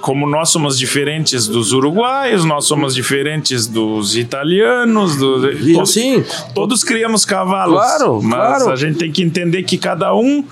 [0.00, 6.22] Como nós somos diferentes dos uruguaios, nós somos diferentes dos italianos, do, e todos, assim,
[6.54, 7.76] todos criamos cavalos.
[7.76, 8.70] Claro, mas claro.
[8.70, 10.44] a gente tem que entender que cada um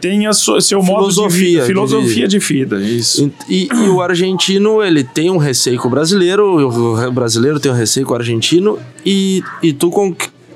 [0.00, 3.30] tem a sua, seu filosofia, modo de vida, filosofia de vida, isso.
[3.48, 7.74] E, e, o argentino, ele tem um receio com o brasileiro, o brasileiro tem um
[7.74, 9.90] receio com o argentino, e, e tu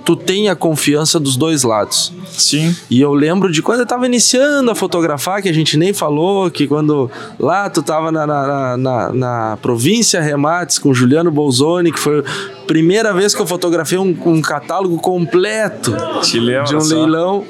[0.04, 2.12] tu tem a confiança dos dois lados.
[2.26, 2.74] Sim.
[2.90, 6.50] E eu lembro de quando eu tava iniciando a fotografar, que a gente nem falou,
[6.50, 11.98] que quando lá tu tava na, na, na, na província Remates com Juliano Bolzoni, que
[11.98, 16.94] foi a primeira vez que eu fotografei um, um catálogo completo Te de um só.
[16.94, 17.44] leilão.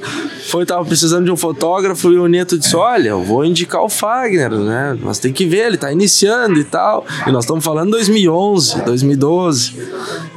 [0.48, 3.88] Foi, tava precisando de um fotógrafo e o Neto disse: Olha, eu vou indicar o
[3.88, 4.98] Fagner, né?
[5.00, 7.06] Mas tem que ver, ele tá iniciando e tal.
[7.26, 9.76] E nós estamos falando 2011, 2012.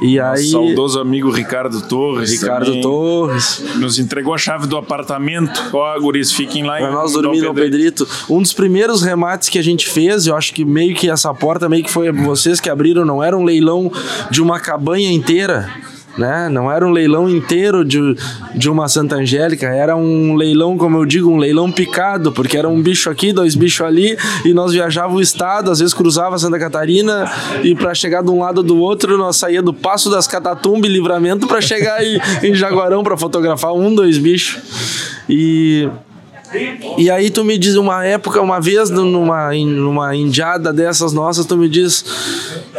[0.00, 0.50] E aí.
[0.50, 2.30] Saudoso amigo Ricardo Torres.
[2.30, 3.62] Ricardo também, Torres.
[3.76, 5.60] Nos entregou a chave do apartamento.
[5.72, 8.06] Ó, guris, fiquem lá Pra nós dormir no Pedrito.
[8.28, 11.68] Um dos primeiros remates que a gente fez, eu acho que meio que essa porta,
[11.68, 13.90] meio que foi vocês que abriram, não era um leilão
[14.30, 15.68] de uma cabanha inteira.
[16.16, 16.48] Né?
[16.48, 18.16] Não era um leilão inteiro de,
[18.54, 22.68] de uma Santa Angélica, era um leilão, como eu digo, um leilão picado, porque era
[22.68, 26.58] um bicho aqui, dois bichos ali, e nós viajávamos o estado, às vezes cruzava Santa
[26.58, 27.30] Catarina,
[27.62, 30.92] e para chegar de um lado do outro, nós saía do Passo das Catatumbas e
[30.92, 34.58] Livramento para chegar em, em Jaguarão para fotografar um, dois bichos.
[35.28, 35.88] E
[36.96, 41.56] e aí tu me diz uma época, uma vez numa, numa indiada dessas nossas, tu
[41.56, 42.04] me diz,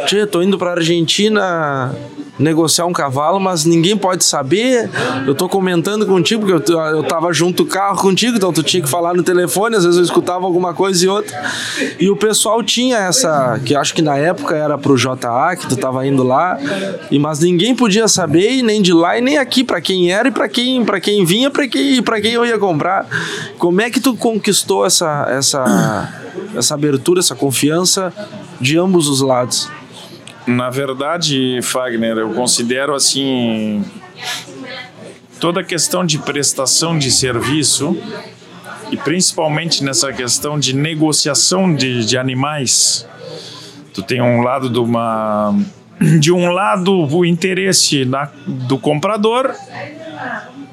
[0.06, 1.94] Tchê, tô indo pra Argentina
[2.38, 4.88] negociar um cavalo, mas ninguém pode saber.
[5.26, 8.82] Eu tô comentando contigo, porque eu, eu tava junto do carro contigo, então tu tinha
[8.82, 11.36] que falar no telefone, às vezes eu escutava alguma coisa e outra.
[11.98, 15.76] E o pessoal tinha essa, que acho que na época era pro JA, que tu
[15.76, 16.58] tava indo lá,
[17.10, 20.30] e mas ninguém podia saber, nem de lá e nem aqui, para quem era e
[20.30, 23.06] para quem, pra quem vinha, para quem, quem eu ia comprar.
[23.58, 26.12] Como é que tu conquistou essa, essa,
[26.56, 28.12] essa abertura, essa confiança
[28.60, 29.68] de ambos os lados?
[30.48, 33.84] Na verdade, Fagner, eu considero assim
[35.38, 37.94] toda a questão de prestação de serviço
[38.90, 43.06] e principalmente nessa questão de negociação de, de animais.
[43.92, 45.54] Tu tem um lado de uma
[46.18, 48.08] de um lado o interesse
[48.46, 49.54] do comprador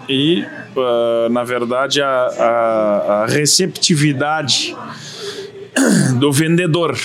[0.07, 4.73] e uh, na verdade a, a, a receptividade
[6.17, 6.97] do vendedor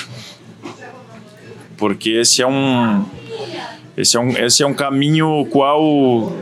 [1.81, 3.03] porque esse é um
[3.97, 6.33] esse é um, esse é um caminho qual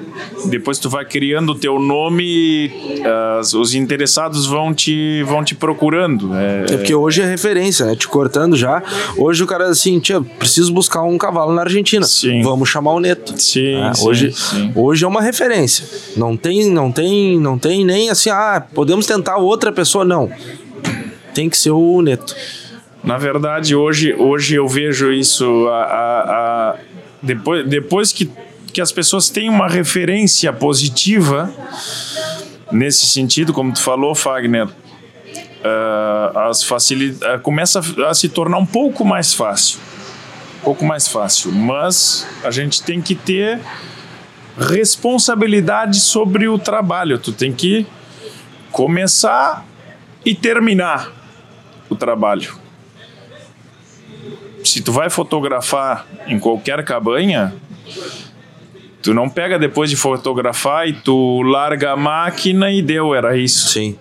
[0.46, 2.70] depois tu vai criando o teu nome
[3.38, 6.34] as, os interessados vão te vão te procurando.
[6.34, 7.96] É, é porque hoje é referência né?
[7.96, 8.82] Te cortando já.
[9.16, 12.04] Hoje o cara é assim tia preciso buscar um cavalo na Argentina.
[12.04, 12.42] Sim.
[12.42, 13.40] vamos chamar o Neto.
[13.40, 14.72] Sim, é, sim, hoje sim.
[14.74, 15.86] hoje é uma referência.
[16.16, 20.04] Não tem não tem não tem nem assim ah podemos tentar outra pessoa.
[20.04, 20.30] Não.
[21.32, 22.34] Tem que ser o Neto
[23.02, 25.68] na verdade, hoje, hoje eu vejo isso.
[25.68, 26.76] A, a, a,
[27.22, 28.30] depois, depois que,
[28.72, 31.52] que as pessoas têm uma referência positiva,
[32.72, 39.04] nesse sentido, como tu falou, Fagner, uh, as uh, começa a se tornar um pouco
[39.04, 39.78] mais fácil.
[40.60, 41.52] Um pouco mais fácil.
[41.52, 43.60] Mas a gente tem que ter
[44.58, 47.16] responsabilidade sobre o trabalho.
[47.18, 47.86] Tu tem que
[48.72, 49.64] começar
[50.24, 51.12] e terminar
[51.88, 52.67] o trabalho
[54.68, 57.54] se tu vai fotografar em qualquer cabanha,
[59.02, 63.68] tu não pega depois de fotografar e tu larga a máquina e deu, era isso.
[63.68, 63.96] Sim.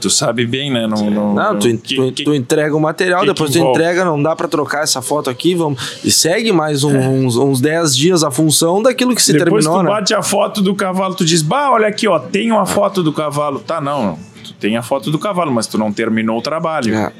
[0.00, 0.84] Tu sabe bem, né?
[0.84, 4.04] No, no, não, tu, que, tu, que, tu, entrega o material, que depois tu entrega,
[4.04, 6.00] não dá para trocar essa foto aqui, vamos.
[6.02, 7.06] E segue mais um, é.
[7.06, 9.78] uns, uns 10 dias a função daquilo que se depois terminou.
[9.78, 10.00] Depois tu né?
[10.00, 13.12] bate a foto do cavalo, tu diz, bah, olha aqui, ó, tem uma foto do
[13.12, 13.60] cavalo.
[13.60, 16.92] Tá, não, tu tem a foto do cavalo, mas tu não terminou o trabalho.
[16.92, 17.12] É.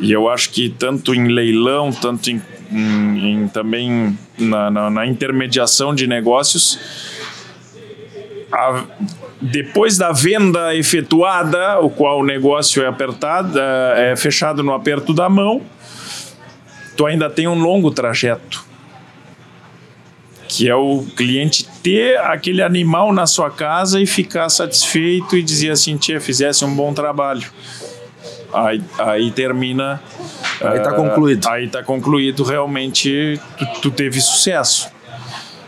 [0.00, 2.40] E eu acho que tanto em leilão, tanto em,
[2.72, 6.78] em, em também na, na, na, intermediação de negócios,
[8.50, 8.84] a,
[9.40, 15.12] depois da venda efetuada, o qual o negócio é apertado, é, é fechado no aperto
[15.12, 15.60] da mão,
[16.96, 18.64] tu ainda tem um longo trajeto.
[20.48, 25.70] que é o cliente ter aquele animal na sua casa e ficar satisfeito e dizer
[25.70, 27.46] assim, tia, fizesse um bom trabalho.
[28.52, 30.02] Aí, aí termina.
[30.60, 31.48] Aí está concluído.
[31.48, 34.88] Aí está concluído, realmente tu, tu teve sucesso.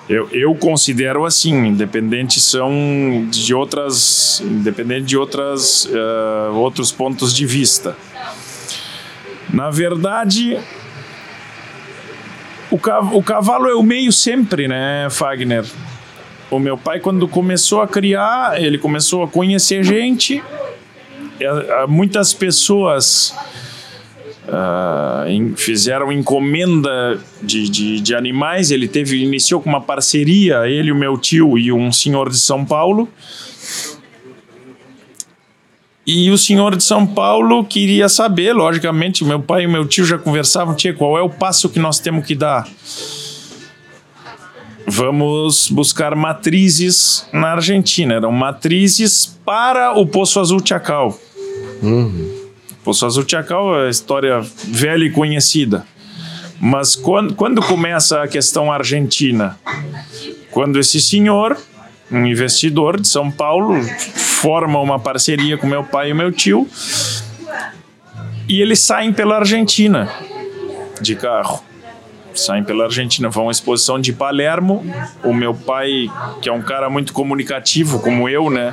[0.09, 7.47] Eu, eu, considero assim, independente são de outras, independente de outras, uh, outros pontos de
[7.47, 7.97] vista.
[9.53, 10.59] Na verdade,
[12.70, 15.64] o, cav o cavalo é o meio sempre, né, Fagner?
[16.51, 20.43] O meu pai, quando começou a criar, ele começou a conhecer gente.
[21.41, 23.35] É, muitas pessoas
[24.47, 28.70] uh, fizeram encomenda de, de, de, animais.
[28.70, 32.64] Ele teve iniciou com uma parceria, ele, o meu tio e um senhor de São
[32.64, 33.09] Paulo.
[36.05, 40.18] E o senhor de São Paulo queria saber, logicamente, meu pai e meu tio já
[40.18, 42.68] conversavam, tia, qual é o passo que nós temos que dar?
[44.87, 48.14] Vamos buscar matrizes na Argentina.
[48.14, 51.18] Eram matrizes para o Poço Azul Chacal.
[51.83, 52.49] Uhum.
[52.85, 55.87] Poço Azul Chacal é história velha e conhecida.
[56.61, 59.59] Mas quando, quando começa a questão argentina?
[60.51, 61.57] Quando esse senhor,
[62.11, 66.68] um investidor de São Paulo, forma uma parceria com meu pai e meu tio
[68.49, 70.12] e eles saem pela Argentina
[71.01, 71.62] de carro.
[72.35, 74.85] Saem pela Argentina, vão à exposição de Palermo.
[75.22, 76.11] O meu pai,
[76.41, 78.72] que é um cara muito comunicativo, como eu, né?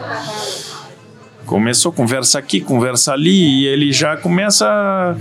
[1.45, 5.17] Começou conversa aqui, conversa ali, e ele já começa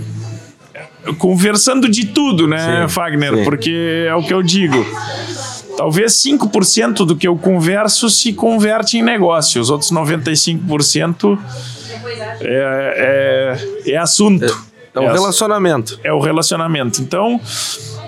[1.17, 3.37] conversando de tudo, né, sim, Fagner?
[3.37, 3.43] Sim.
[3.43, 4.85] Porque é o que eu digo
[5.79, 9.61] Talvez 5% do que eu converso se converte em negócio.
[9.61, 11.39] Os outros 95%
[12.41, 14.43] é, é, é assunto.
[14.43, 15.97] É, é o é relacionamento.
[16.03, 17.01] É o relacionamento.
[17.01, 17.39] Então,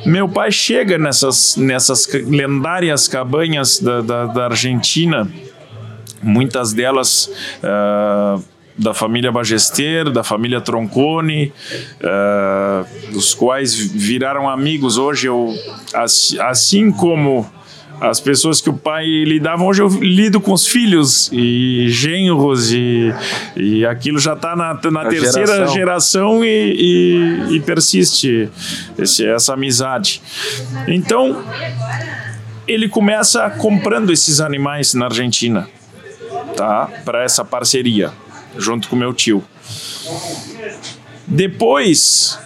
[0.06, 5.30] meu pai chega nessas, nessas lendárias cabanhas da, da, da Argentina,
[6.22, 7.30] muitas delas.
[7.64, 8.44] Uh,
[8.78, 11.54] da família Bagester, da família Troncone,
[12.00, 14.98] uh, dos quais viraram amigos.
[14.98, 15.54] Hoje eu,
[16.40, 17.48] assim como
[18.02, 19.64] as pessoas que o pai lidava.
[19.64, 23.14] Hoje eu lido com os filhos e genros e,
[23.56, 26.74] e aquilo já está na, na terceira geração, geração e,
[27.50, 28.50] e, e, persiste
[28.98, 30.20] esse, essa amizade.
[30.88, 31.44] Então,
[32.68, 35.70] ele começa comprando esses animais na Argentina,
[36.58, 36.90] tá?
[37.06, 38.12] Para essa parceria,
[38.58, 39.44] junto com meu tio.
[41.28, 42.40] Depois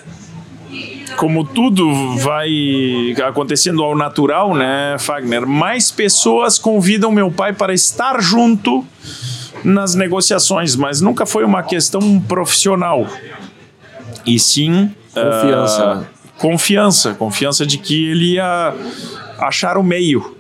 [1.18, 5.46] como tudo vai acontecendo ao natural, né, Fagner?
[5.46, 8.86] Mais pessoas convidam meu pai para estar junto
[9.64, 13.08] nas negociações, mas nunca foi uma questão profissional.
[14.26, 14.92] E sim.
[15.14, 15.98] Confiança.
[15.98, 17.14] Uh, confiança.
[17.14, 18.74] Confiança de que ele ia
[19.40, 20.36] achar o meio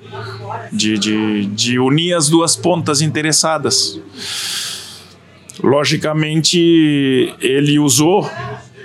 [0.71, 3.99] de, de, de unir as duas pontas interessadas.
[5.63, 8.29] Logicamente, ele usou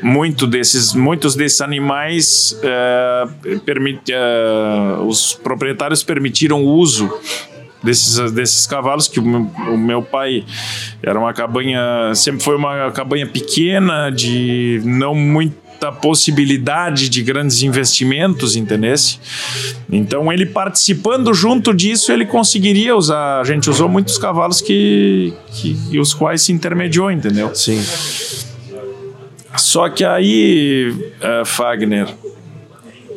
[0.03, 7.11] muito desses, muitos desses animais, é, permite, é, os proprietários permitiram o uso
[7.83, 10.45] desses, desses cavalos que o meu, o meu, pai
[11.03, 18.55] era uma cabanha sempre foi uma cabanha pequena de não muita possibilidade de grandes investimentos
[18.55, 19.19] entendesse?
[19.91, 23.41] Então ele participando junto disso ele conseguiria usar.
[23.41, 27.55] A gente usou muitos cavalos que, que os quais se intermediou entendeu?
[27.55, 27.83] Sim
[29.57, 32.09] só que aí, uh, Fagner,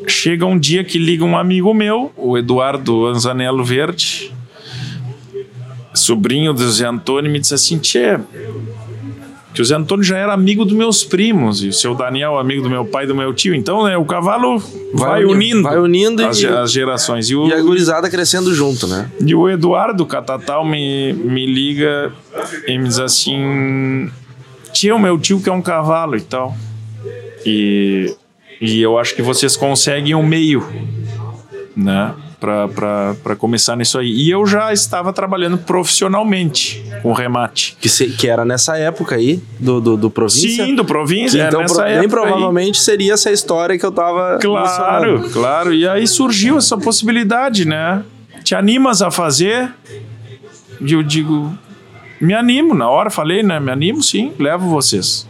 [0.08, 4.34] chega um dia que liga um amigo meu, o Eduardo Anzanello Verde,
[5.94, 8.20] sobrinho do Zé Antônio, me disse assim: Tchê,
[9.54, 12.64] que o Zé Antônio já era amigo dos meus primos, e o seu Daniel, amigo
[12.64, 13.54] do meu pai e do meu tio.
[13.54, 14.58] Então, né, o cavalo
[14.94, 17.30] vai, vai unindo, vai unindo as, e, as gerações.
[17.30, 19.10] E, o, e a gurizada crescendo junto, né?
[19.24, 22.12] E o Eduardo Catatal me, me liga
[22.68, 24.10] e me diz assim:
[24.74, 26.56] tinha o meu tio que é um cavalo e tal.
[27.46, 28.16] E,
[28.60, 30.66] e eu acho que vocês conseguem um meio,
[31.76, 32.14] né?
[32.46, 34.12] para começar nisso aí.
[34.12, 37.78] E eu já estava trabalhando profissionalmente com remate.
[37.80, 40.66] Que, se, que era nessa época aí, do, do, do Província?
[40.66, 41.48] Sim, do Província.
[41.48, 42.84] então, nessa pro, bem provavelmente aí.
[42.84, 45.74] seria essa história que eu estava Claro, claro.
[45.74, 48.04] E aí surgiu essa possibilidade, né?
[48.44, 49.72] Te animas a fazer?
[50.82, 51.58] E eu digo,
[52.24, 53.60] me animo, na hora falei, né?
[53.60, 55.28] Me animo sim, levo vocês.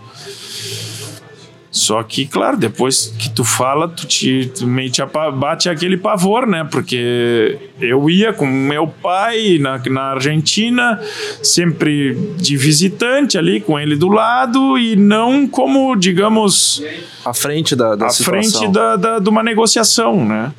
[1.74, 5.02] Só que, claro, depois que tu fala, tu, te, tu meio te
[5.34, 6.68] bate aquele pavor, né?
[6.70, 11.02] Porque eu ia com meu pai na, na Argentina,
[11.42, 16.84] sempre de visitante ali, com ele do lado, e não como, digamos.
[17.26, 18.62] À frente da, da à situação.
[18.62, 20.54] frente da, da, de uma negociação, né?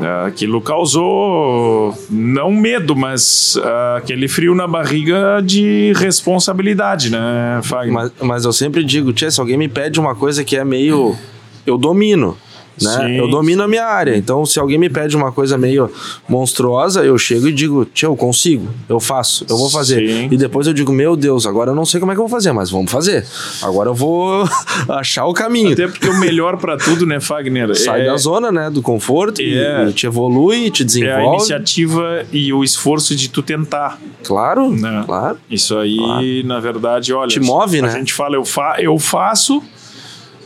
[0.00, 7.92] Ah, Aquilo causou não medo, mas ah, aquele frio na barriga de responsabilidade, né, Fagner?
[7.92, 11.16] Mas, mas eu sempre digo, se alguém me pede uma coisa que é meio.
[11.64, 12.36] Eu domino.
[12.80, 12.90] Né?
[12.90, 14.16] Sim, eu domino a minha área.
[14.16, 15.90] Então, se alguém me pede uma coisa meio
[16.28, 20.06] monstruosa, eu chego e digo, tia, eu consigo, eu faço, eu vou fazer.
[20.08, 20.28] Sim.
[20.30, 22.34] E depois eu digo, meu Deus, agora eu não sei como é que eu vou
[22.34, 23.24] fazer, mas vamos fazer.
[23.62, 24.44] Agora eu vou
[24.88, 25.72] achar o caminho.
[25.72, 27.74] Até porque o melhor pra tudo, né, Fagner?
[27.76, 28.70] Sai é, da zona, né?
[28.70, 29.86] Do conforto e- É.
[29.88, 31.36] e te evolui, te é a desenvolve.
[31.36, 34.00] iniciativa e o esforço de tu tentar.
[34.24, 35.02] Claro, Né?
[35.06, 35.36] claro.
[35.50, 37.28] Isso aí, na verdade, olha.
[37.28, 37.90] Te move, a né?
[37.92, 39.62] gente fala, eu, fa eu faço,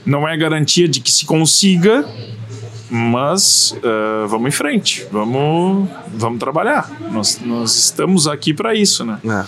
[0.07, 2.09] não é garantia de que se consiga,
[2.89, 6.89] mas eh, vamos em frente, vamos, vamos trabalhar.
[7.13, 9.19] Nós, nós estamos aqui para isso, né?
[9.25, 9.45] É.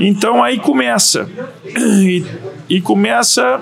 [0.00, 1.30] Então aí começa.
[1.64, 2.24] E,
[2.68, 3.60] e começa,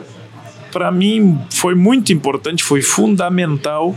[0.72, 3.94] para mim, foi muito importante, foi fundamental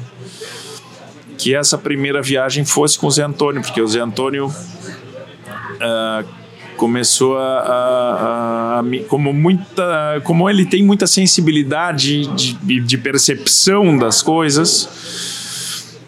[1.37, 4.53] que essa primeira viagem fosse com o Zé Antônio, porque o Zé Antônio
[5.79, 6.23] ah,
[6.81, 14.23] começou a, a- a- como muita como ele tem muita sensibilidade de, de percepção das
[14.23, 14.89] coisas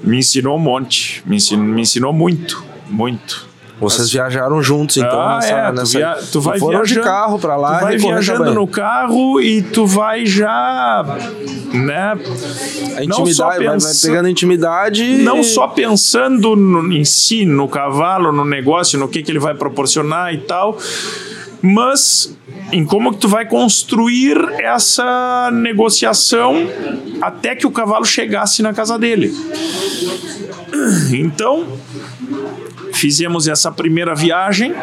[0.04, 3.48] me ensinou um monte me ensinou, me ensinou muito muito
[3.84, 7.06] Vocês viajaram juntos, então, ah, nessa, é, tu, nessa- via, tu vai foram viajando, de
[7.08, 11.06] carro pra lá tu vai e viajando no carro e tu vai já
[11.74, 12.12] né
[12.98, 15.04] A não só intimidade, vai, vai pegando intimidade.
[15.04, 19.40] e- não só pensando no, em si, no cavalo, no negócio, no que, que ele
[19.40, 20.78] vai proporcionar e tal,
[21.62, 22.36] mas
[22.72, 26.56] em como que tu vai construir essa negociação
[27.22, 29.34] até que o cavalo chegasse na casa dele.
[31.12, 31.66] Então,
[32.94, 34.74] fizemos essa primeira viagem.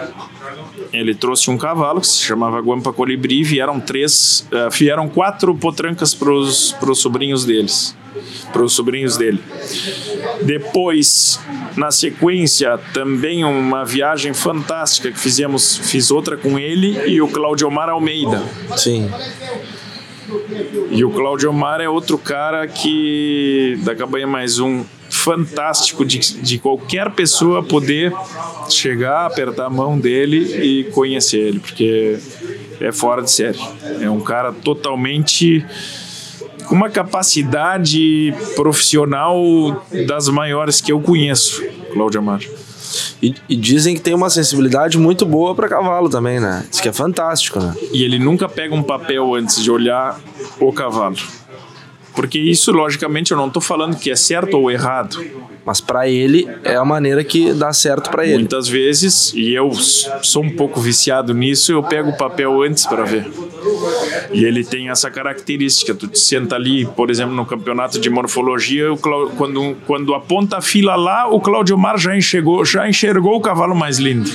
[0.92, 3.42] Ele trouxe um cavalo que se chamava Guampa Colibri.
[3.42, 7.96] Vieram três, eh, vieram quatro potrancas para os sobrinhos deles,
[8.52, 9.40] para os sobrinhos dele.
[10.42, 11.38] Depois,
[11.76, 17.68] na sequência, também uma viagem fantástica que fizemos, fiz outra com ele e o Claudio
[17.68, 18.42] Omar Almeida.
[18.76, 19.08] Sim.
[20.90, 24.84] E o Claudio Omar é outro cara que da cabanha mais um
[25.20, 28.12] fantástico de, de qualquer pessoa poder
[28.68, 32.18] chegar, apertar a mão dele e conhecer ele, porque
[32.80, 33.58] é fora de série.
[34.00, 35.64] É um cara totalmente
[36.66, 41.62] com uma capacidade profissional das maiores que eu conheço,
[41.92, 42.40] Claudio Amar.
[43.22, 46.64] E, e dizem que tem uma sensibilidade muito boa pra cavalo também, né?
[46.70, 47.74] Diz que é fantástico, né?
[47.92, 50.18] E ele nunca pega um papel antes de olhar
[50.58, 51.16] o cavalo.
[52.20, 55.24] Porque isso, logicamente, eu não estou falando que é certo ou errado.
[55.64, 58.40] Mas pra ele é a maneira que dá certo pra ele.
[58.40, 63.04] Muitas vezes, e eu sou um pouco viciado nisso, eu pego o papel antes para
[63.04, 63.26] ver.
[64.32, 65.94] E ele tem essa característica.
[65.94, 68.86] Tu te senta ali, por exemplo, no campeonato de morfologia,
[69.36, 73.74] quando, quando aponta a fila lá, o Claudio Mar já enxergou, já enxergou o cavalo
[73.74, 74.30] mais lindo.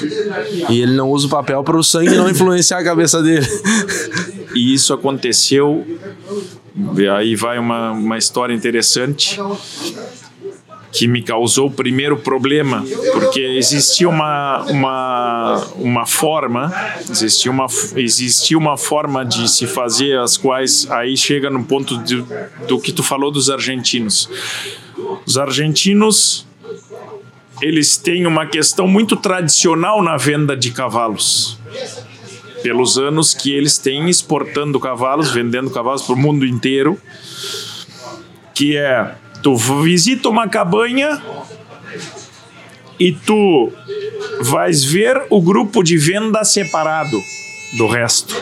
[0.69, 3.47] E ele não usa o papel para o sangue não influenciar a cabeça dele.
[4.55, 5.85] E isso aconteceu.
[7.17, 9.39] Aí vai uma, uma história interessante
[10.97, 16.73] que me causou o primeiro problema, porque existia uma, uma, uma forma,
[17.09, 17.67] existia uma,
[17.97, 22.23] existia uma forma de se fazer as quais aí chega no ponto de,
[22.67, 24.29] do que tu falou dos argentinos.
[25.25, 26.47] Os argentinos
[27.61, 31.57] eles têm uma questão muito tradicional na venda de cavalos
[32.61, 36.99] pelos anos que eles têm exportando cavalos, vendendo cavalos para o mundo inteiro,
[38.55, 39.13] que é
[39.45, 41.21] tu visita uma cabanha
[42.99, 43.71] e tu
[44.41, 47.21] vais ver o grupo de venda separado
[47.77, 48.35] do resto.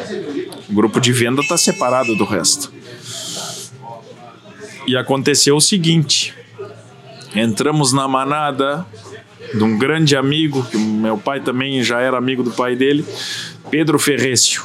[0.70, 2.72] O grupo de venda está separado do resto.
[4.88, 6.34] E aconteceu o seguinte:
[7.36, 8.86] entramos na manada
[9.54, 13.06] de um grande amigo, que meu pai também já era amigo do pai dele,
[13.70, 14.64] Pedro Ferrécio,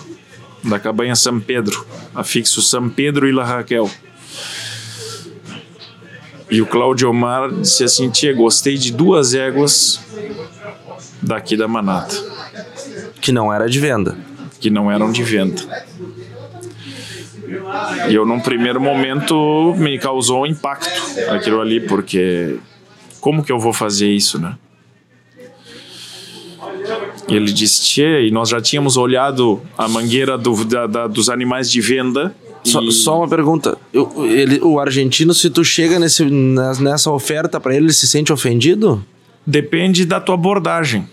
[0.62, 1.84] da cabanha São Pedro,
[2.14, 3.90] afixo São Pedro e La Raquel.
[6.50, 10.00] E o Claudio Omar disse assim: Tia, gostei de duas éguas
[11.22, 12.14] daqui da manada,
[13.20, 14.16] Que não era de venda.
[14.60, 15.62] que não eram de venda.
[18.08, 20.88] E eu, num primeiro momento, me causou um impacto
[21.30, 22.58] aquilo ali, porque
[23.20, 24.56] como que eu vou fazer isso, né?
[27.28, 31.28] E ele disse, Tchê, e nós já tínhamos olhado a mangueira do- da- da- dos
[31.28, 32.34] animais de venda.
[32.64, 33.78] Só, e- só uma pergunta.
[33.92, 38.32] Eu- ele, o argentino, se tu chega nesse, nessa oferta pra ele, ele se sente
[38.32, 39.04] ofendido?
[39.46, 41.08] Depende da tua abordagem.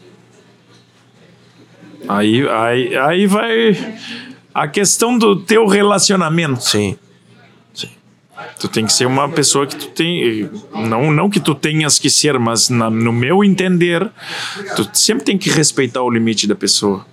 [2.08, 3.98] Aí, aí, aí vai
[4.54, 6.64] a questão do teu relacionamento.
[6.64, 6.98] Sim.
[8.60, 10.50] Tu tem que ser uma pessoa que tu tem.
[10.74, 14.10] Não, não que tu tenhas que ser, mas na, no meu entender,
[14.76, 17.06] tu sempre tem que respeitar o limite da pessoa.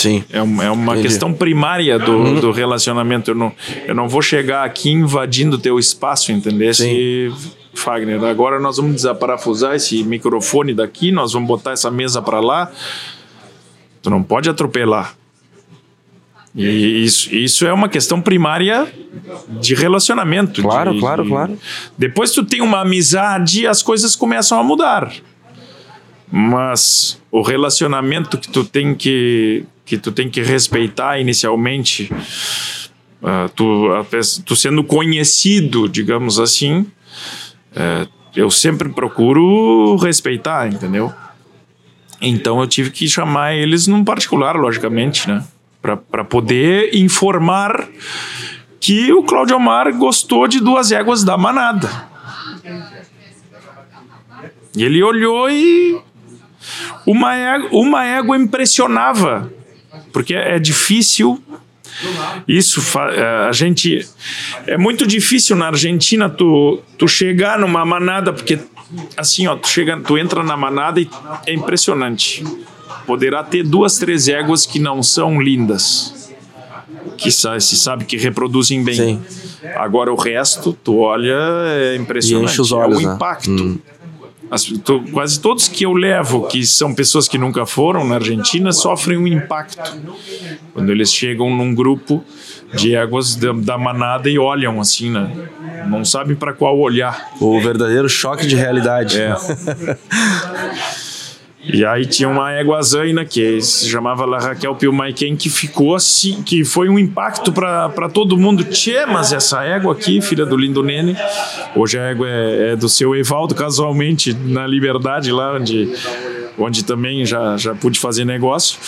[0.00, 0.24] Sim.
[0.30, 3.30] É, um, é uma questão primária do, do relacionamento.
[3.30, 3.52] Eu não,
[3.86, 6.72] eu não vou chegar aqui invadindo teu espaço, entendeu?
[6.74, 7.30] Se,
[7.74, 12.70] Fagner, agora nós vamos desaparafusar esse microfone daqui, nós vamos botar essa mesa para lá.
[14.02, 15.14] Tu não pode atropelar.
[16.54, 18.92] E isso, isso é uma questão primária
[19.60, 20.60] de relacionamento.
[20.62, 21.58] Claro, de- claro, de- claro.
[21.96, 25.12] Depois tu tem uma amizade, as coisas começam a mudar.
[26.32, 32.12] Mas o relacionamento que tu tem que que tu tem que respeitar inicialmente,
[33.20, 33.88] ah, tu,
[34.46, 36.86] tu sendo conhecido, digamos assim,
[37.74, 41.12] eh, eu sempre procuro respeitar, entendeu?
[42.20, 45.44] Então eu tive que chamar eles num particular, logicamente, né?
[45.82, 47.88] Para poder informar
[48.78, 51.90] que o Claudio Omar gostou de duas éguas da manada.
[54.76, 56.00] E ele olhou e
[57.04, 59.52] uma égua, uma égua impressionava,
[60.12, 61.42] porque é difícil.
[62.46, 64.06] Isso eh, a gente
[64.66, 68.58] é muito difícil na Argentina tu, tu chegar numa manada porque
[69.16, 71.10] assim ó tu chega tu entra na manada e
[71.46, 72.44] é impressionante
[73.06, 76.30] poderá ter duas três éguas que não são lindas
[77.16, 79.22] que se sabe que reproduzem bem Sim.
[79.74, 81.36] agora o resto tu olha
[81.66, 83.14] é impressionante E enche os olhos, é um né?
[83.14, 83.80] impacto
[84.50, 88.72] as- to- quase todos que eu levo, que são pessoas que nunca foram na Argentina,
[88.72, 89.92] sofrem um impacto
[90.74, 92.24] quando eles chegam num grupo
[92.74, 95.30] de éguas da, da manada e olham assim, né?
[95.88, 97.30] Não sabem para qual olhar.
[97.40, 99.20] O verdadeiro choque de realidade.
[99.20, 99.34] É.
[101.62, 106.42] E aí tinha uma égua zaina que se chamava La Raquel Pilmaiken que ficou assim,
[106.42, 108.64] que foi um impacto para todo mundo.
[108.64, 111.14] Tchê, mas essa égua aqui, filha do lindo Nene,
[111.76, 115.92] hoje a égua é, é do seu Evaldo, casualmente, na Liberdade, lá onde,
[116.56, 118.78] onde também já, já pude fazer negócio.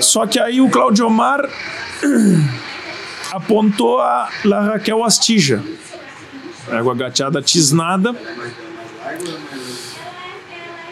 [0.00, 1.46] Só que aí o Claudio Omar
[3.30, 5.62] apontou a La Raquel Astija,
[6.70, 8.16] égua gateada tisnada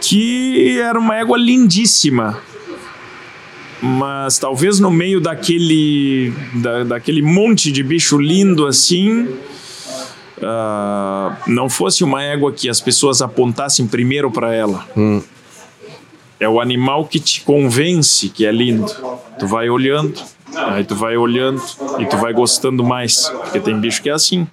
[0.09, 2.39] que era uma égua lindíssima.
[3.83, 9.29] Mas talvez no meio daquele, da, daquele monte de bicho lindo assim,
[10.43, 14.87] ah, não fosse uma égua que as pessoas apontassem primeiro para ela.
[16.41, 18.91] É o animal que te convence que é lindo.
[19.39, 20.19] Tu vai olhando,
[20.55, 21.63] aí tu vai olhando
[21.99, 23.29] e tu vai gostando mais.
[23.29, 24.47] Porque tem bicho que é assim.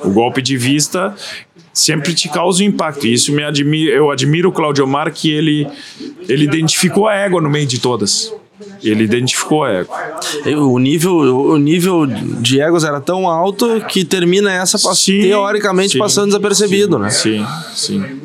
[0.00, 1.14] O golpe de vista
[1.72, 3.06] sempre te causa um impacto.
[3.06, 5.66] E isso me admira, eu admiro o Claudio Omar que ele,
[6.28, 8.32] ele identificou a égua no meio de todas.
[8.82, 9.96] Ele identificou a égua.
[10.58, 15.98] O nível, o nível de egos era tão alto que termina essa Sim, teoricamente sim,
[15.98, 17.10] passando desapercebido, sim, né?
[17.10, 18.20] Sim, sim.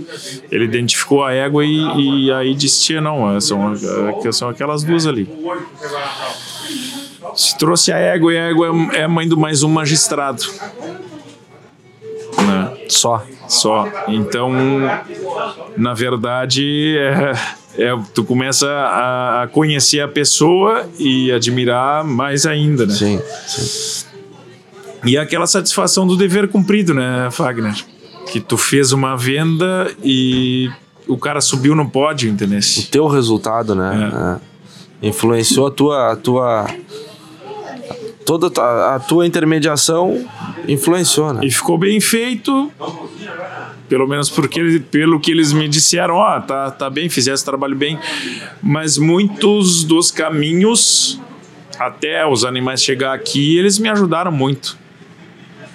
[0.52, 5.08] Ele identificou a égua e, e aí disse: "Tia, não, são, é, são aquelas duas
[5.08, 5.28] ali.
[7.34, 10.44] Se trouxe a égua e a égua é a mãe do mais um magistrado.
[12.38, 12.75] Né?
[12.88, 13.24] Só.
[13.48, 13.88] Só.
[14.08, 14.52] Então,
[15.78, 17.34] na verdade, é,
[17.84, 22.94] é- tu começa a, a conhecer a pessoa e admirar mais ainda, né?
[22.94, 23.22] Sim.
[23.48, 24.06] sim.
[25.06, 27.76] E é aquela satisfação do dever cumprido, né, Fagner?
[28.32, 30.70] Que tu fez uma venda e
[31.08, 32.60] o cara subiu no pódio, entendeu?
[32.90, 34.40] Teu resultado, né?
[35.02, 35.08] É.
[35.08, 36.66] Influenciou a tua, a tua.
[38.26, 40.26] Toda a, tua intermediação
[40.68, 41.42] influenciou, né?
[41.44, 42.72] E ficou bem feito,
[43.88, 48.00] pelo menos porque, pelo que eles me disseram, ó, tá, tá bem, fizesse trabalho bem,
[48.64, 51.20] mas muitos dos caminhos
[51.78, 54.78] até os animais chegar aqui, eles me ajudaram muito.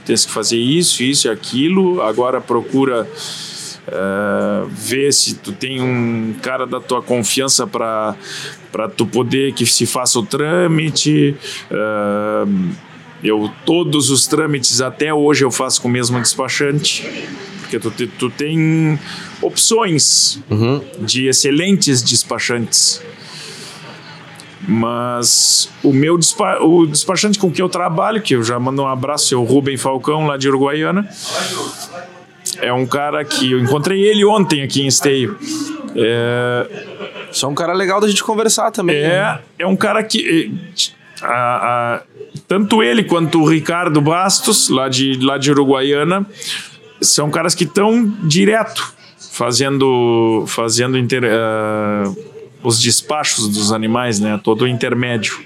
[0.04, 3.08] Tens que fazer isso, isso e aquilo, agora procura
[3.92, 8.14] eh, ver se tu tem um cara da tua confiança para
[8.70, 11.34] para tu poder que se faça o trâmite.
[11.70, 12.46] eh,
[13.22, 17.06] eu todos os trâmites até hoje eu faço com o mesmo despachante,
[17.60, 18.98] porque tu, tu tem
[19.42, 20.40] opções
[21.00, 23.02] de excelentes despachantes.
[24.66, 28.86] Mas o meu despa o despachante com que eu trabalho, que eu já mando um
[28.86, 31.08] abraço, é o Rubem Falcão, lá de Uruguaiana.
[32.62, 35.36] É um cara que eu encontrei ele ontem aqui em Esteio.
[35.96, 36.66] É,
[37.30, 39.00] Isso é um cara legal da gente conversar também.
[39.02, 39.08] né?
[39.08, 40.52] é, é um cara que.
[41.22, 42.02] eh, a- a-
[42.46, 46.24] tanto ele quanto o Ricardo Bastos, lá de, lá de Uruguaiana,
[47.00, 48.94] são caras que estão direto
[49.32, 52.04] fazendo, fazendo inter- eh,
[52.62, 54.38] os despachos dos animais, né?
[54.42, 55.38] todo o intermédio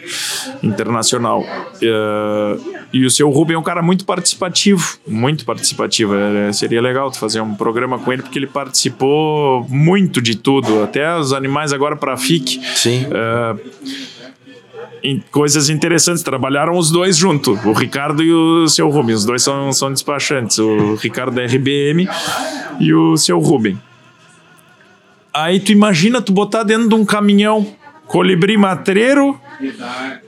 [0.63, 1.45] internacional.
[1.81, 2.59] Eh,
[2.95, 6.15] E o seu Rubem é um cara muito participativo, muito participativo.
[6.15, 11.19] É, seria legal fazer um programa com ele, porque ele participou muito de tudo, até
[11.19, 12.61] os animais agora para a FIC.
[12.77, 13.07] Sim.
[13.07, 13.59] Uh,
[15.33, 16.23] coisas interessantes.
[16.23, 19.17] Trabalharam os dois junto, o Ricardo e o seu Rubem.
[19.17, 22.09] Os dois são, são despachantes, o Ricardo da RBM
[22.79, 23.77] e o seu Rubem.
[25.35, 27.67] Aí tu imagina tu botar dentro de um caminhão
[28.07, 29.37] colibri matreiro,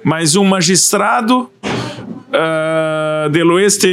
[0.02, 3.88] mais um magistrado, uh, Deloeste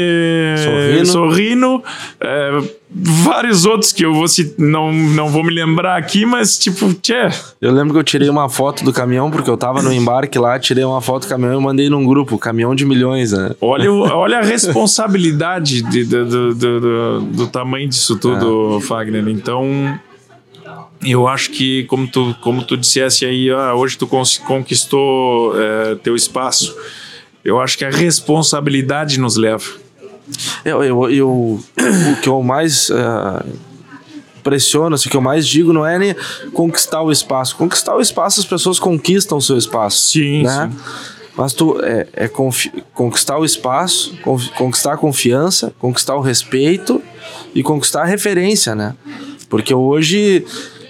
[0.57, 6.25] Sorrino, Sorrino uh, vários outros que eu vou se, não, não vou me lembrar aqui,
[6.25, 7.29] mas tipo, tchê.
[7.61, 10.57] Eu lembro que eu tirei uma foto do caminhão, porque eu tava no embarque lá,
[10.57, 13.51] tirei uma foto do caminhão e mandei num grupo, caminhão de milhões, né?
[13.61, 18.81] Olha, olha a responsabilidade de, de, de, do, do tamanho disso tudo, é.
[18.81, 19.27] Fagner.
[19.27, 19.99] Então,
[21.05, 26.15] eu acho que, como tu, como tu dissesse aí, ah, hoje tu conquistou é, teu
[26.15, 26.75] espaço.
[27.43, 29.65] Eu acho que a responsabilidade nos leva.
[30.63, 33.45] Eu, eu, eu o que eu mais uh,
[34.39, 36.15] impressiona, assim, o que eu mais digo não é nem
[36.53, 37.55] conquistar o espaço.
[37.57, 40.11] Conquistar o espaço, as pessoas conquistam o seu espaço.
[40.11, 40.69] Sim, né?
[40.71, 40.79] sim.
[41.35, 42.27] Mas tu é, é
[42.93, 44.15] conquistar o espaço,
[44.55, 47.01] conquistar a confiança, conquistar o respeito
[47.55, 48.95] e conquistar a referência, né?
[49.49, 50.45] Porque hoje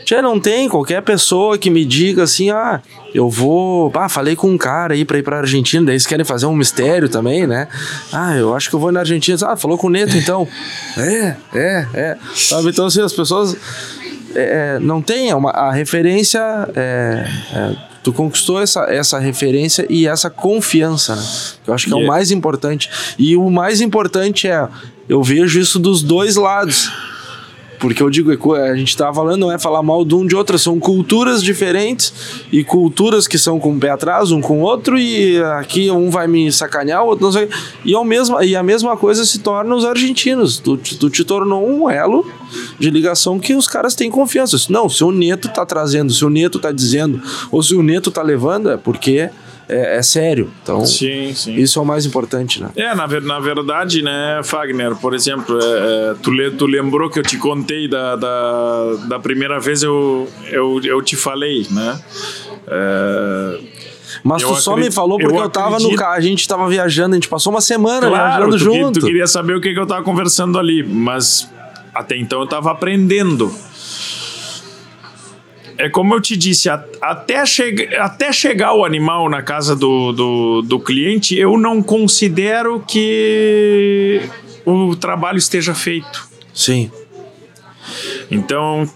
[0.06, 2.82] já não tem qualquer pessoa que me diga assim, ah,
[3.14, 3.92] eu vou.
[3.96, 6.56] Ah, falei com um cara aí pra ir pra Argentina, daí eles querem fazer um
[6.56, 7.68] mistério também, né?
[8.12, 9.38] Ah, eu acho que eu vou na Argentina.
[9.44, 10.48] Ah, falou com o Neto então.
[10.98, 12.18] é, é, é.
[12.36, 12.70] Sabe?
[12.70, 13.56] Então, assim, as pessoas.
[14.36, 16.40] É, é não tem uma, a referência.
[16.76, 21.24] É, é, tu conquistou essa, essa referência e essa confiança, né?
[21.66, 22.04] Eu acho que yeah.
[22.04, 22.90] é o mais importante.
[23.18, 24.68] E o mais importante é,
[25.08, 26.92] eu vejo isso dos dois lados.
[27.84, 30.38] Porque eu digo, é a gente estava falando, não é falar mal de um de
[30.38, 32.14] outro, são culturas diferentes
[32.50, 36.10] e culturas que são com um pé atrás, um com o outro, e aqui um
[36.10, 37.50] vai me sacanear, o outro não sei.
[37.84, 40.60] E, ao mesmo, e a mesma coisa se torna os argentinos.
[40.60, 42.26] Tu, tu te tornou um elo
[42.80, 44.56] de ligação que os caras têm confiança.
[44.70, 47.22] Não, se o Neto tá trazendo, se o Neto tá dizendo,
[47.52, 49.30] ou se o Neto tá levando, é porque
[49.68, 50.52] é, é, sério.
[50.62, 51.56] Então, sim, sim.
[51.56, 52.70] isso é o mais importante, né?
[52.76, 57.20] É, na, na verdade, né, Fagner, por exemplo, é, é, tu, le, tu lembrou que
[57.20, 62.00] eu te contei da, da, da primeira vez eu, eu, eu te falei, né?
[62.68, 63.60] É,
[64.24, 65.92] mas eu tu só me falou porque eu, eu tava acredito...
[65.92, 69.00] no carro, a gente tava viajando, a gente passou uma semana claro, viajando tu, junto.
[69.00, 71.50] Tu queria saber o que, que eu tava conversando ali, mas
[71.94, 73.54] até então eu tava aprendendo
[75.78, 80.12] é como eu te disse, a, até, che, até chegar o animal na casa do,
[80.12, 84.22] do, do cliente, eu não considero que
[84.66, 86.28] o trabalho esteja feito.
[86.54, 86.92] Sim.
[88.30, 88.90] Então,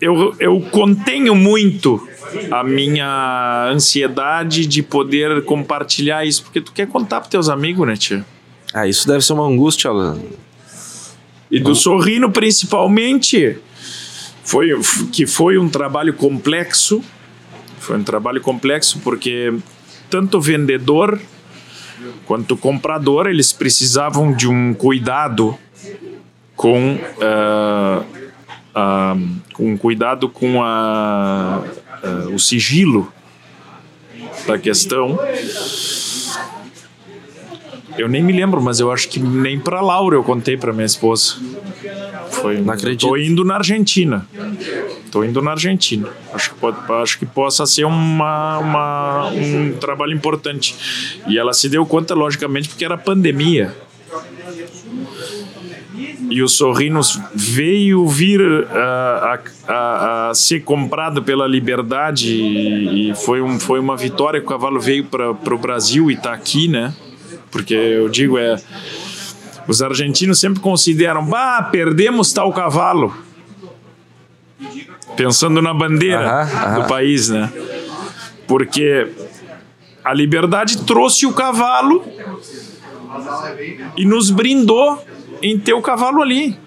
[0.00, 2.06] eu, eu contenho muito
[2.50, 7.96] a minha ansiedade de poder compartilhar isso, porque tu quer contar para teus amigos, né,
[7.96, 8.24] tia?
[8.72, 10.20] Ah, isso deve ser uma angústia, Alan.
[11.50, 13.58] E do sorrindo, principalmente,
[14.50, 14.70] foi,
[15.12, 17.04] que foi um trabalho complexo,
[17.78, 19.54] foi um trabalho complexo porque
[20.10, 21.20] tanto o vendedor
[22.26, 25.56] quanto o comprador eles precisavam de um cuidado
[26.56, 28.04] com uh,
[28.74, 31.62] uh, um cuidado com a,
[32.02, 33.12] uh, o sigilo
[34.48, 35.16] da questão
[38.00, 40.86] eu nem me lembro, mas eu acho que nem para Laura eu contei para minha
[40.86, 41.36] esposa.
[42.30, 43.08] Foi, não acredito.
[43.08, 44.26] Tô indo na Argentina.
[45.10, 46.08] Tô indo na Argentina.
[46.32, 50.74] Acho que, pode, acho que possa ser uma, uma, um trabalho importante.
[51.26, 53.74] E ela se deu conta, logicamente, porque era pandemia.
[56.30, 58.40] E o Sorrinos veio vir
[58.70, 64.48] a, a, a, ser comprado pela Liberdade e foi, um, foi uma vitória que o
[64.48, 66.94] cavalo veio para o Brasil e está aqui, né?
[67.50, 68.56] Porque eu digo, é.
[69.66, 73.14] Os argentinos sempre consideram, bah, perdemos tal cavalo.
[75.16, 77.52] Pensando na bandeira do país, né?
[78.46, 79.08] Porque
[80.04, 82.04] a liberdade trouxe o cavalo
[83.96, 85.04] e nos brindou
[85.42, 86.58] em ter o cavalo ali.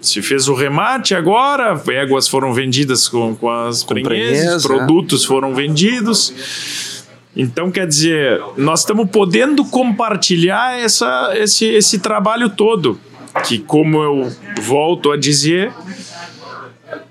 [0.00, 4.68] Se fez o remate agora, éguas foram vendidas com, com as prenhezes, é.
[4.68, 5.26] produtos é.
[5.26, 6.95] foram vendidos.
[7.36, 12.98] Então, quer dizer, nós estamos podendo compartilhar essa, esse, esse trabalho todo,
[13.46, 14.32] que, como eu
[14.62, 15.70] volto a dizer,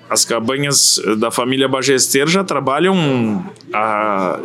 [0.09, 4.39] as cabanhas da família Bagester já trabalham há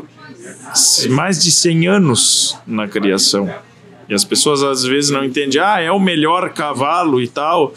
[1.09, 3.51] mais de 100 anos na criação.
[4.07, 7.73] E as pessoas às vezes não entendem, ah, é o melhor cavalo e tal.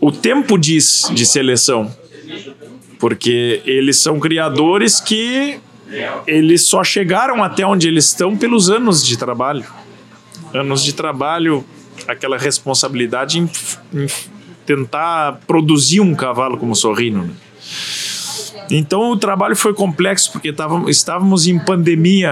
[0.00, 1.92] O tempo diz de seleção,
[3.00, 5.58] porque eles são criadores que
[6.26, 9.64] eles só chegaram até onde eles estão pelos anos de trabalho.
[10.52, 11.64] Anos de trabalho,
[12.06, 13.50] aquela responsabilidade em,
[13.94, 14.06] em
[14.66, 17.24] tentar produzir um cavalo como Sorrino.
[17.24, 17.32] Né?
[18.70, 20.54] Então o trabalho foi complexo porque
[20.88, 22.30] estávamos em pandemia,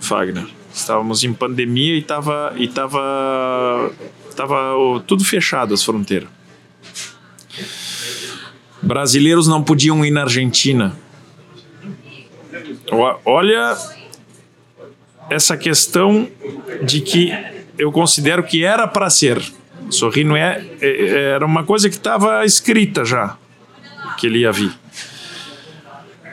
[0.00, 0.46] Fagner.
[0.72, 3.90] Estávamos em pandemia e estava e tava,
[4.36, 4.56] tava
[5.06, 6.28] tudo fechado as fronteiras.
[8.80, 10.94] Brasileiros não podiam ir na Argentina.
[13.24, 13.76] Olha
[15.30, 16.28] essa questão
[16.82, 17.32] de que
[17.78, 19.42] eu considero que era para ser.
[19.90, 23.36] Sorrindo é, é, era uma coisa que estava escrita já
[24.18, 24.72] que ele ia vir.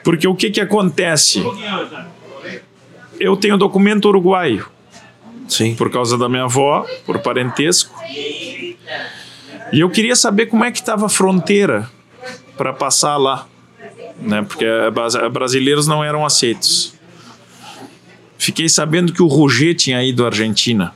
[0.03, 1.43] Porque o que que acontece?
[3.19, 4.67] Eu tenho documento uruguaio.
[5.47, 5.75] Sim.
[5.75, 7.95] Por causa da minha avó, por parentesco.
[9.71, 11.89] E eu queria saber como é que estava a fronteira
[12.57, 13.47] para passar lá,
[14.19, 14.41] né?
[14.41, 14.65] Porque
[15.31, 16.93] brasileiros não eram aceitos.
[18.37, 20.93] Fiquei sabendo que o Roger tinha ido à Argentina.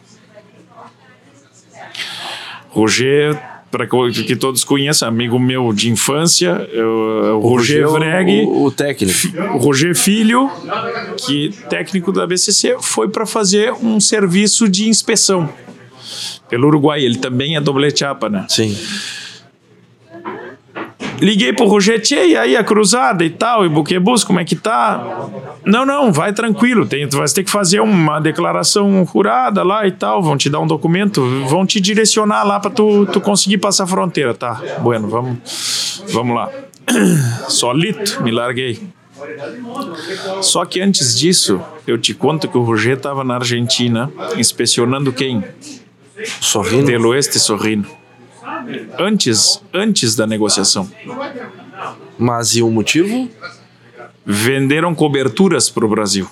[2.70, 3.40] Roger,
[3.72, 8.72] para que todos conheçam, amigo meu de infância, o, o Roger, Roger Vreg, o, o,
[8.72, 9.20] técnico.
[9.56, 10.50] O Roger Filho,
[11.26, 15.50] que técnico da BCC, foi para fazer um serviço de inspeção
[16.48, 17.04] pelo Uruguai.
[17.04, 18.46] Ele também é doble chapa, né?
[18.48, 18.78] Sim.
[21.22, 25.28] Liguei pro Roger, e aí a cruzada e tal, e Buquebus, como é que tá?
[25.66, 29.92] Não, não, vai tranquilo, tem, tu vai ter que fazer uma declaração jurada lá e
[29.92, 33.84] tal, vão te dar um documento, vão te direcionar lá para tu, tu conseguir passar
[33.84, 34.62] a fronteira, tá?
[34.80, 36.50] Bueno, vamos, vamos lá.
[37.50, 38.80] Solito, me larguei.
[40.42, 45.44] Só que antes disso, eu te conto que o Roger estava na Argentina inspecionando quem?
[46.40, 46.86] Sorrindo.
[46.86, 47.99] Pelo este sorrindo
[48.98, 50.90] antes, antes da negociação.
[52.18, 53.30] Mas e o motivo?
[54.26, 56.30] Venderam coberturas para o Brasil.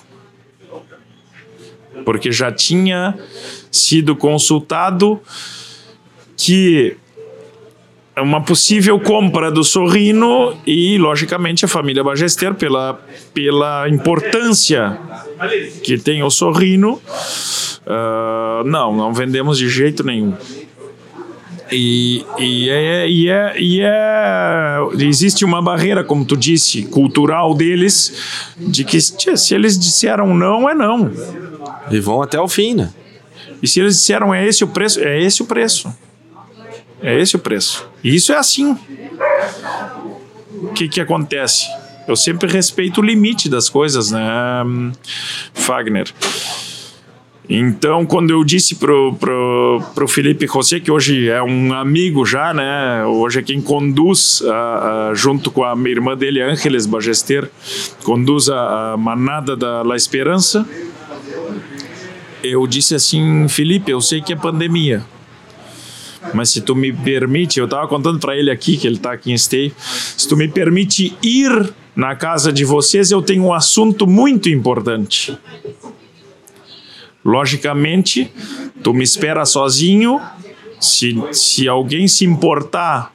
[2.04, 3.18] Porque já tinha
[3.70, 5.20] sido consultado
[6.36, 6.96] que
[8.22, 13.00] uma possível compra do Sorrino e, logicamente, a família Bagester, pela,
[13.32, 14.98] pela importância
[15.82, 20.34] que tem o Sorrino, uh, não, não vendemos de jeito nenhum.
[21.70, 28.54] E, e, é, e, é, e é, existe uma barreira, como tu disse, cultural deles,
[28.56, 31.10] de que se eles disseram não, é não.
[31.90, 32.90] E vão até o fim, né?
[33.62, 35.92] E se eles disseram é esse o preço, é esse o preço.
[37.02, 37.88] É esse o preço.
[38.02, 38.76] E isso é assim.
[40.62, 41.66] O que, que acontece?
[42.06, 44.20] Eu sempre respeito o limite das coisas, né,
[45.52, 46.12] Fagner?
[47.50, 52.52] Então, quando eu disse pro, pro, pro Felipe José, que hoje é um amigo já,
[52.52, 53.06] né?
[53.06, 57.50] Hoje é quem conduz, uh, uh, junto com a irmã dele, Ángeles Bagester,
[58.04, 60.68] conduz a, a manada da La Esperança.
[62.42, 65.02] Eu disse assim, Felipe, eu sei que é pandemia,
[66.34, 69.32] mas se tu me permite, eu estava contando para ele aqui, que ele está aqui
[69.32, 74.06] em Stay, se tu me permite ir na casa de vocês, eu tenho um assunto
[74.06, 75.36] muito importante.
[77.28, 78.32] Logicamente,
[78.82, 80.18] tu me espera sozinho.
[80.80, 83.12] Se, se alguém se importar,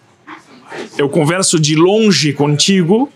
[1.00, 3.12] eu converso de longe contigo,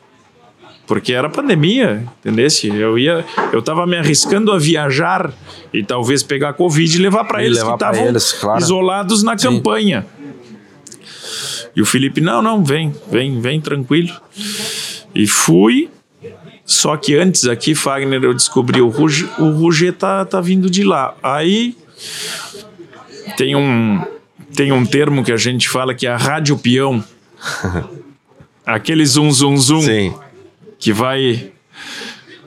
[0.88, 2.68] porque era pandemia, entendesse?
[2.68, 3.24] Eu ia,
[3.54, 5.32] eu tava me arriscando a viajar
[5.72, 8.60] e talvez pegar covid e levar para eles levar que estavam claro.
[8.60, 9.50] isolados na Sim.
[9.50, 10.04] campanha.
[11.76, 14.16] E o Felipe, não, não, vem, vem, vem tranquilo.
[15.14, 15.92] E fui
[16.68, 20.84] só que antes aqui, Fagner, eu descobri o Ruger, o Ruger tá, tá vindo de
[20.84, 21.16] lá.
[21.24, 21.78] Aí
[23.38, 24.04] tem um,
[24.54, 27.02] tem um termo que a gente fala que é a rádio peão.
[28.66, 30.14] Aquele zum zum zum Sim.
[30.78, 31.52] que vai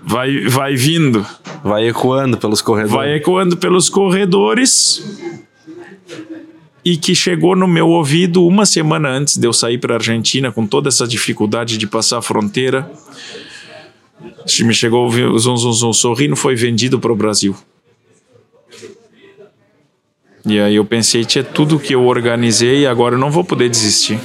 [0.02, 1.26] vai vai vindo,
[1.64, 2.94] vai ecoando pelos corredores.
[2.94, 5.02] Vai ecoando pelos corredores.
[6.84, 10.52] E que chegou no meu ouvido uma semana antes de eu sair para a Argentina
[10.52, 12.90] com toda essa dificuldade de passar a fronteira
[14.64, 17.56] me chegou o Zum Zum Zum Sorrindo foi vendido para o Brasil.
[20.46, 23.68] E aí eu pensei, tinha tudo que eu organizei e agora eu não vou poder
[23.68, 24.18] desistir.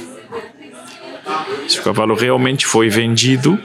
[1.68, 3.58] Se o cavalo realmente foi vendido,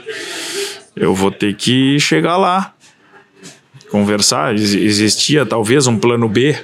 [0.96, 2.74] eu vou ter que chegar lá,
[3.90, 4.56] conversar.
[4.56, 6.58] Existia talvez um plano B.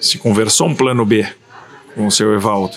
[0.00, 1.26] Se conversou um plano B
[1.94, 2.76] com o seu Evaldo.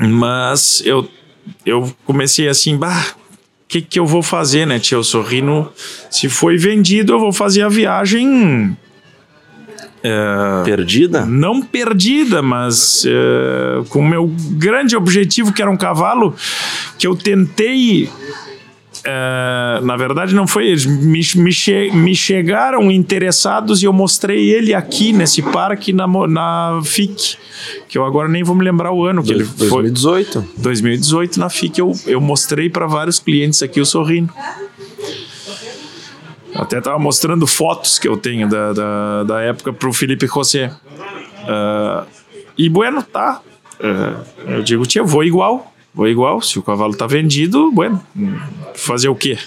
[0.00, 1.08] Mas eu,
[1.64, 3.14] eu comecei assim, bah,
[3.68, 5.02] que, que eu vou fazer, né, tio?
[5.02, 5.70] Sorrindo,
[6.10, 8.76] se foi vendido, eu vou fazer a viagem.
[10.02, 11.24] É, perdida?
[11.24, 16.34] Não perdida, mas é, com o meu grande objetivo, que era um cavalo
[16.98, 18.10] que eu tentei
[19.04, 20.86] é, na verdade, não foi eles.
[20.86, 26.80] Me, me, che me, chegaram interessados e eu mostrei ele aqui nesse parque na, na
[26.82, 27.36] FIC.
[27.86, 30.32] Que eu agora nem vou me lembrar o ano que ele 2018.
[30.32, 30.42] foi.
[30.56, 31.38] 2018.
[31.38, 34.32] na FIC eu, eu mostrei para vários clientes aqui o Sorrindo.
[36.54, 40.72] Até estava mostrando fotos que eu tenho da, da, da época para o Felipe José.
[41.42, 42.06] Uh,
[42.56, 43.42] e bueno, tá.
[43.80, 45.73] Uh, eu digo, tia, vou igual.
[45.94, 46.42] Vou igual.
[46.42, 48.02] Se o cavalo tá vendido, bueno,
[48.74, 49.38] fazer o quê?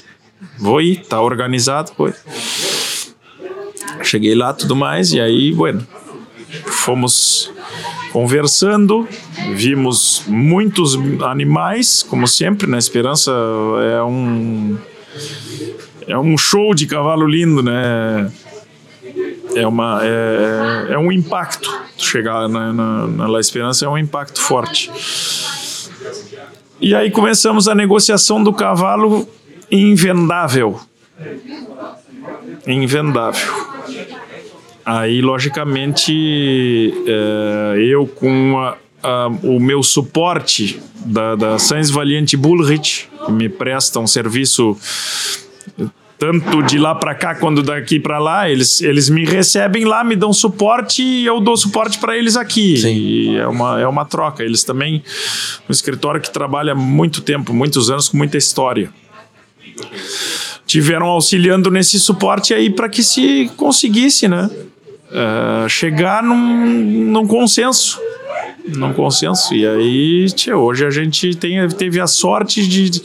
[0.58, 2.14] Vou ir, tá organizado, foi.
[4.04, 5.86] Cheguei lá, tudo mais, e aí, bueno,
[6.66, 7.52] fomos
[8.12, 9.08] conversando,
[9.54, 12.78] vimos muitos animais, como sempre, na né?
[12.78, 14.78] Esperança é um
[16.08, 18.32] é um show de cavalo lindo, né?
[19.56, 21.70] É, uma, é, é um impacto.
[21.98, 24.92] Chegar na, na, na La Esperança é um impacto forte.
[26.80, 29.28] E aí começamos a negociação do cavalo
[29.72, 30.80] invendável.
[32.66, 33.68] Invendável.
[34.86, 43.10] Aí, logicamente, é, eu com a, a, o meu suporte da, da Sainz Valiente Bullrich,
[43.26, 44.78] que me presta um serviço
[46.18, 50.16] tanto de lá para cá quanto daqui para lá, eles, eles me recebem lá, me
[50.16, 52.78] dão suporte e eu dou suporte para eles aqui.
[52.78, 52.96] Sim.
[52.96, 54.44] E é uma, é uma troca.
[54.44, 55.04] Eles também,
[55.70, 58.90] um escritório que trabalha muito tempo, muitos anos, com muita história.
[60.66, 64.50] Tiveram auxiliando nesse suporte aí para que se conseguisse, né?
[65.10, 67.98] Uh, chegar num, num consenso
[68.76, 69.54] num consenso.
[69.54, 73.02] E aí, hoje a gente tem, teve a sorte de,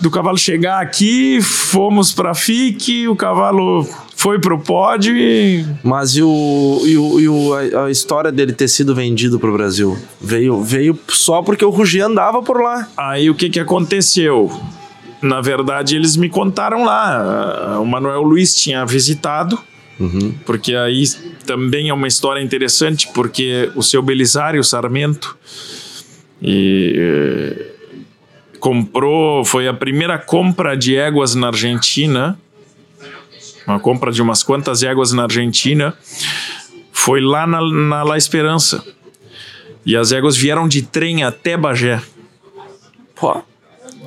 [0.00, 5.64] do cavalo chegar aqui, fomos para FIC, o cavalo foi pro pódio e...
[5.82, 7.54] Mas e, o, e, o, e o,
[7.84, 9.96] a, história dele ter sido vendido pro Brasil?
[10.20, 12.88] Veio, veio só porque o Rugi andava por lá.
[12.96, 14.50] Aí o que que aconteceu?
[15.22, 17.78] Na verdade, eles me contaram lá.
[17.80, 19.58] O Manuel Luiz tinha visitado,
[19.98, 20.34] uhum.
[20.44, 21.04] porque aí
[21.46, 25.36] também é uma história interessante, porque o seu Belisário Sarmento
[26.42, 27.72] e
[28.58, 32.38] comprou, foi a primeira compra de éguas na Argentina,
[33.66, 35.96] uma compra de umas quantas éguas na Argentina,
[36.92, 38.84] foi lá na, na La Esperança.
[39.84, 42.02] E as éguas vieram de trem até Bagé.
[43.14, 43.42] Pô.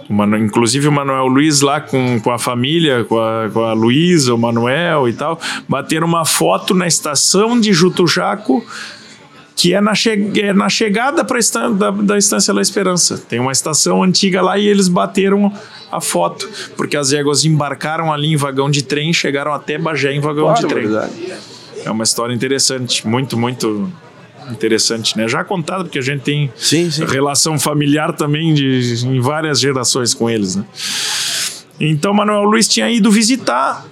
[0.09, 4.33] Mano, inclusive o Manuel Luiz lá com, com a família, com a, com a Luísa,
[4.33, 8.65] o Manuel e tal, bateram uma foto na estação de Jutujaco
[9.55, 13.17] que é na, che é na chegada pra estan da, da Estância La Esperança.
[13.17, 15.51] Tem uma estação antiga lá e eles bateram
[15.91, 20.13] a foto, porque as éguas embarcaram ali em vagão de trem e chegaram até Bagé
[20.13, 20.87] em vagão claro, de trem.
[20.87, 21.33] Verdade.
[21.83, 23.91] É uma história interessante, muito, muito
[24.51, 25.27] interessante, né?
[25.27, 27.05] Já contado, porque a gente tem sim, sim.
[27.05, 30.65] relação familiar também de, em várias gerações com eles, né?
[31.79, 33.85] Então, Manuel Luiz tinha ido visitar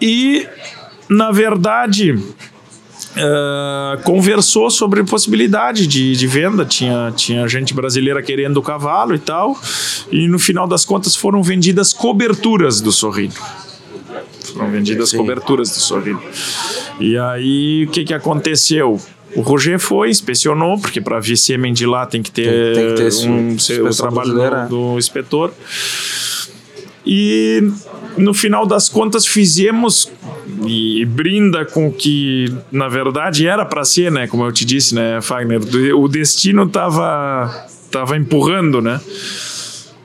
[0.00, 0.46] e,
[1.08, 2.18] na verdade,
[3.10, 6.64] Uh, conversou sobre possibilidade de, de venda.
[6.64, 9.60] Tinha, tinha gente brasileira querendo o cavalo e tal.
[10.12, 13.34] E no final das contas foram vendidas coberturas do Sorrido.
[14.52, 15.16] Foram vendidas Sim.
[15.16, 16.22] coberturas do Sorrido.
[17.00, 19.00] E aí o que, que aconteceu?
[19.36, 23.08] O Roger foi, inspecionou, porque para vir sêmen de lá tem que ter, tem, tem
[23.08, 24.66] que ter um, o trabalho do, é.
[24.66, 25.52] do inspetor.
[27.06, 27.62] E
[28.16, 30.10] no final das contas fizemos
[30.66, 34.26] e brinda com o que na verdade era para ser, né?
[34.26, 35.60] Como eu te disse, né, Fagner?
[35.96, 39.00] O destino tava tava empurrando, né?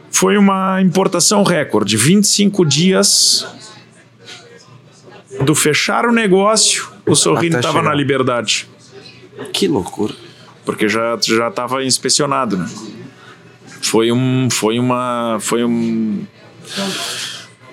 [0.10, 3.46] Foi uma importação recorde, 25 dias
[5.42, 8.70] do fechar o negócio, o Sorrindo estava na liberdade.
[9.52, 10.14] Que loucura.
[10.64, 12.70] Porque já já estava inspecionado, né?
[13.82, 16.26] Foi um foi uma foi um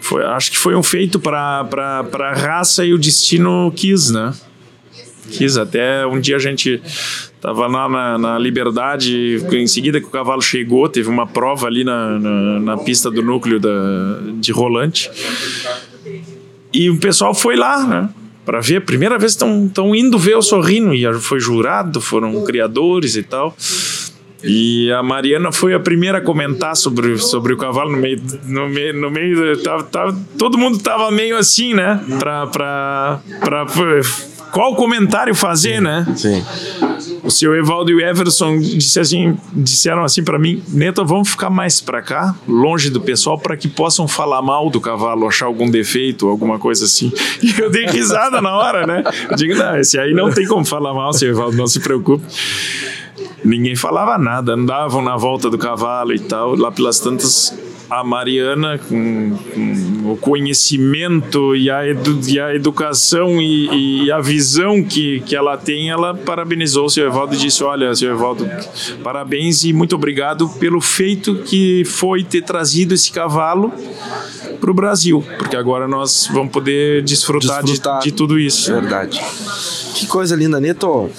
[0.01, 1.67] foi, acho que foi um feito para
[2.13, 4.35] a raça e o destino quis, né?
[5.31, 5.57] Quis.
[5.57, 6.83] Até um dia a gente
[7.41, 11.85] tava lá na, na Liberdade, em seguida que o cavalo chegou, teve uma prova ali
[11.85, 13.71] na, na, na pista do núcleo da,
[14.35, 15.11] de rolante.
[16.73, 18.09] E o pessoal foi lá, né?
[18.45, 18.83] Para ver.
[18.83, 23.57] Primeira vez estão indo ver o Sorrino e foi jurado, foram criadores e tal.
[24.45, 28.21] E a Mariana foi a primeira a comentar sobre, sobre o cavalo no meio.
[28.45, 32.05] No meio, no meio tava, tava, todo mundo tava meio assim, né?
[32.19, 33.67] Pra, pra, pra,
[34.53, 36.07] qual comentário fazer, né?
[36.15, 36.45] Sim.
[37.25, 41.51] O seu Evaldo e o Everson disse assim, disseram assim para mim: Neto, vamos ficar
[41.51, 45.71] mais para cá, longe do pessoal, para que possam falar mal do cavalo, achar algum
[45.71, 47.13] defeito, alguma coisa assim.
[47.43, 49.03] E eu dei risada na hora, né?
[49.31, 52.25] Eu digo: não, esse aí não tem como falar mal, seu Evaldo, não se preocupe
[53.45, 56.55] ninguém falava nada, andavam na volta do cavalo e tal.
[56.55, 57.57] Lá pelas tantas,
[57.93, 64.19] a Mariana, com, com, o conhecimento e a, edu, e a educação e, e, a
[64.19, 68.49] visão que, que ela tem, ela parabenizou o seu Evaldo e disse: Olha, seu Evaldo,
[69.05, 73.71] parabéns e muito obrigado pelo feito que foi ter trazido esse cavalo
[74.59, 77.99] para o Brasil, porque agora nós vamos poder desfrutar, desfrutar.
[77.99, 78.73] De, de, tudo isso.
[78.73, 79.21] Verdade.
[79.95, 81.11] Que coisa linda, Neto.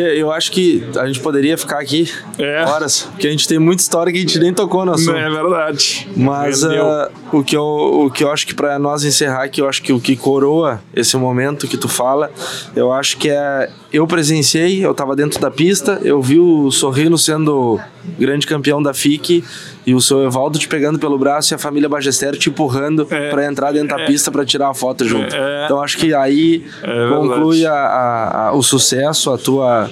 [0.00, 2.64] Eu acho que a gente poderia ficar aqui é.
[2.64, 5.16] horas, porque a gente tem muita história que a gente nem tocou no assunto.
[5.16, 6.08] É verdade.
[6.16, 9.68] Mas uh, o, que eu, o que eu acho que para nós encerrar aqui, eu
[9.68, 12.30] acho que o que coroa esse momento que tu fala,
[12.74, 13.70] eu acho que é.
[13.90, 17.80] Eu presenciei, eu estava dentro da pista, eu vi o Sorrino sendo
[18.18, 19.42] grande campeão da FIC
[19.86, 23.30] e o seu Evaldo te pegando pelo braço e a família Bagestero te empurrando é,
[23.30, 25.34] para entrar dentro da é, pista para tirar a foto junto.
[25.34, 29.90] É, então acho que aí é conclui a, a, a, o sucesso, a tua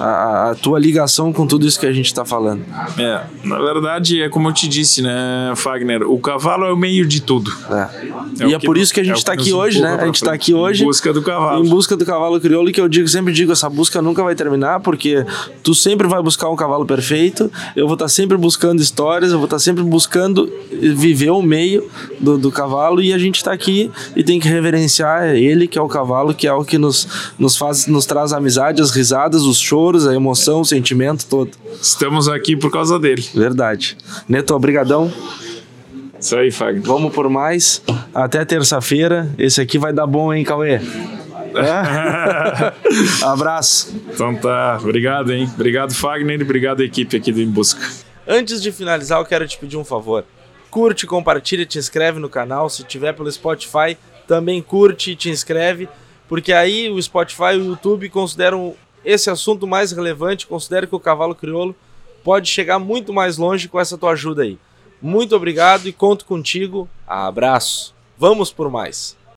[0.00, 2.64] a, a, tua ligação com tudo isso que a gente está falando.
[2.98, 6.10] É, na verdade, é como eu te disse, né, Fagner?
[6.10, 7.52] O cavalo é o meio de tudo.
[7.70, 8.44] É.
[8.44, 9.98] é e é por isso que a gente está é aqui hoje, né?
[10.00, 10.82] A gente está aqui hoje.
[10.82, 11.64] Em busca do cavalo.
[11.64, 14.80] Em busca do cavalo crioulo, que eu digo, sempre digo, essa busca nunca vai terminar,
[14.80, 15.24] porque
[15.62, 19.38] tu sempre vai buscar um cavalo perfeito, eu vou estar tá sempre buscando histórias, eu
[19.38, 23.52] vou estar tá sempre buscando viver o meio do, do cavalo e a gente está
[23.52, 27.32] aqui e tem que reverenciar ele, que é o cavalo, que é o que nos,
[27.38, 29.58] nos faz, nos traz a amizade, as risadas, os
[29.96, 31.50] a emoção, o sentimento todo.
[31.80, 33.24] Estamos aqui por causa dele.
[33.34, 33.96] Verdade.
[34.28, 35.12] Neto, obrigadão.
[36.18, 36.82] Isso aí, Fagner.
[36.82, 37.82] Vamos por mais.
[38.14, 39.28] Até terça-feira.
[39.38, 40.80] Esse aqui vai dar bom, hein, Cauê?
[41.52, 43.24] É?
[43.26, 43.92] Abraço.
[44.12, 45.50] Então tá, obrigado, hein?
[45.52, 47.80] Obrigado, Fagner, obrigado, equipe aqui do Em Busca.
[48.26, 50.24] Antes de finalizar, eu quero te pedir um favor.
[50.70, 52.70] Curte, compartilha, te inscreve no canal.
[52.70, 55.88] Se tiver pelo Spotify, também curte e te inscreve,
[56.28, 61.00] porque aí o Spotify e o YouTube consideram esse assunto mais relevante, considero que o
[61.00, 61.74] cavalo crioulo
[62.22, 64.58] pode chegar muito mais longe com essa tua ajuda aí.
[65.00, 66.88] Muito obrigado e conto contigo.
[67.06, 67.94] Abraço.
[68.18, 69.19] Vamos por mais.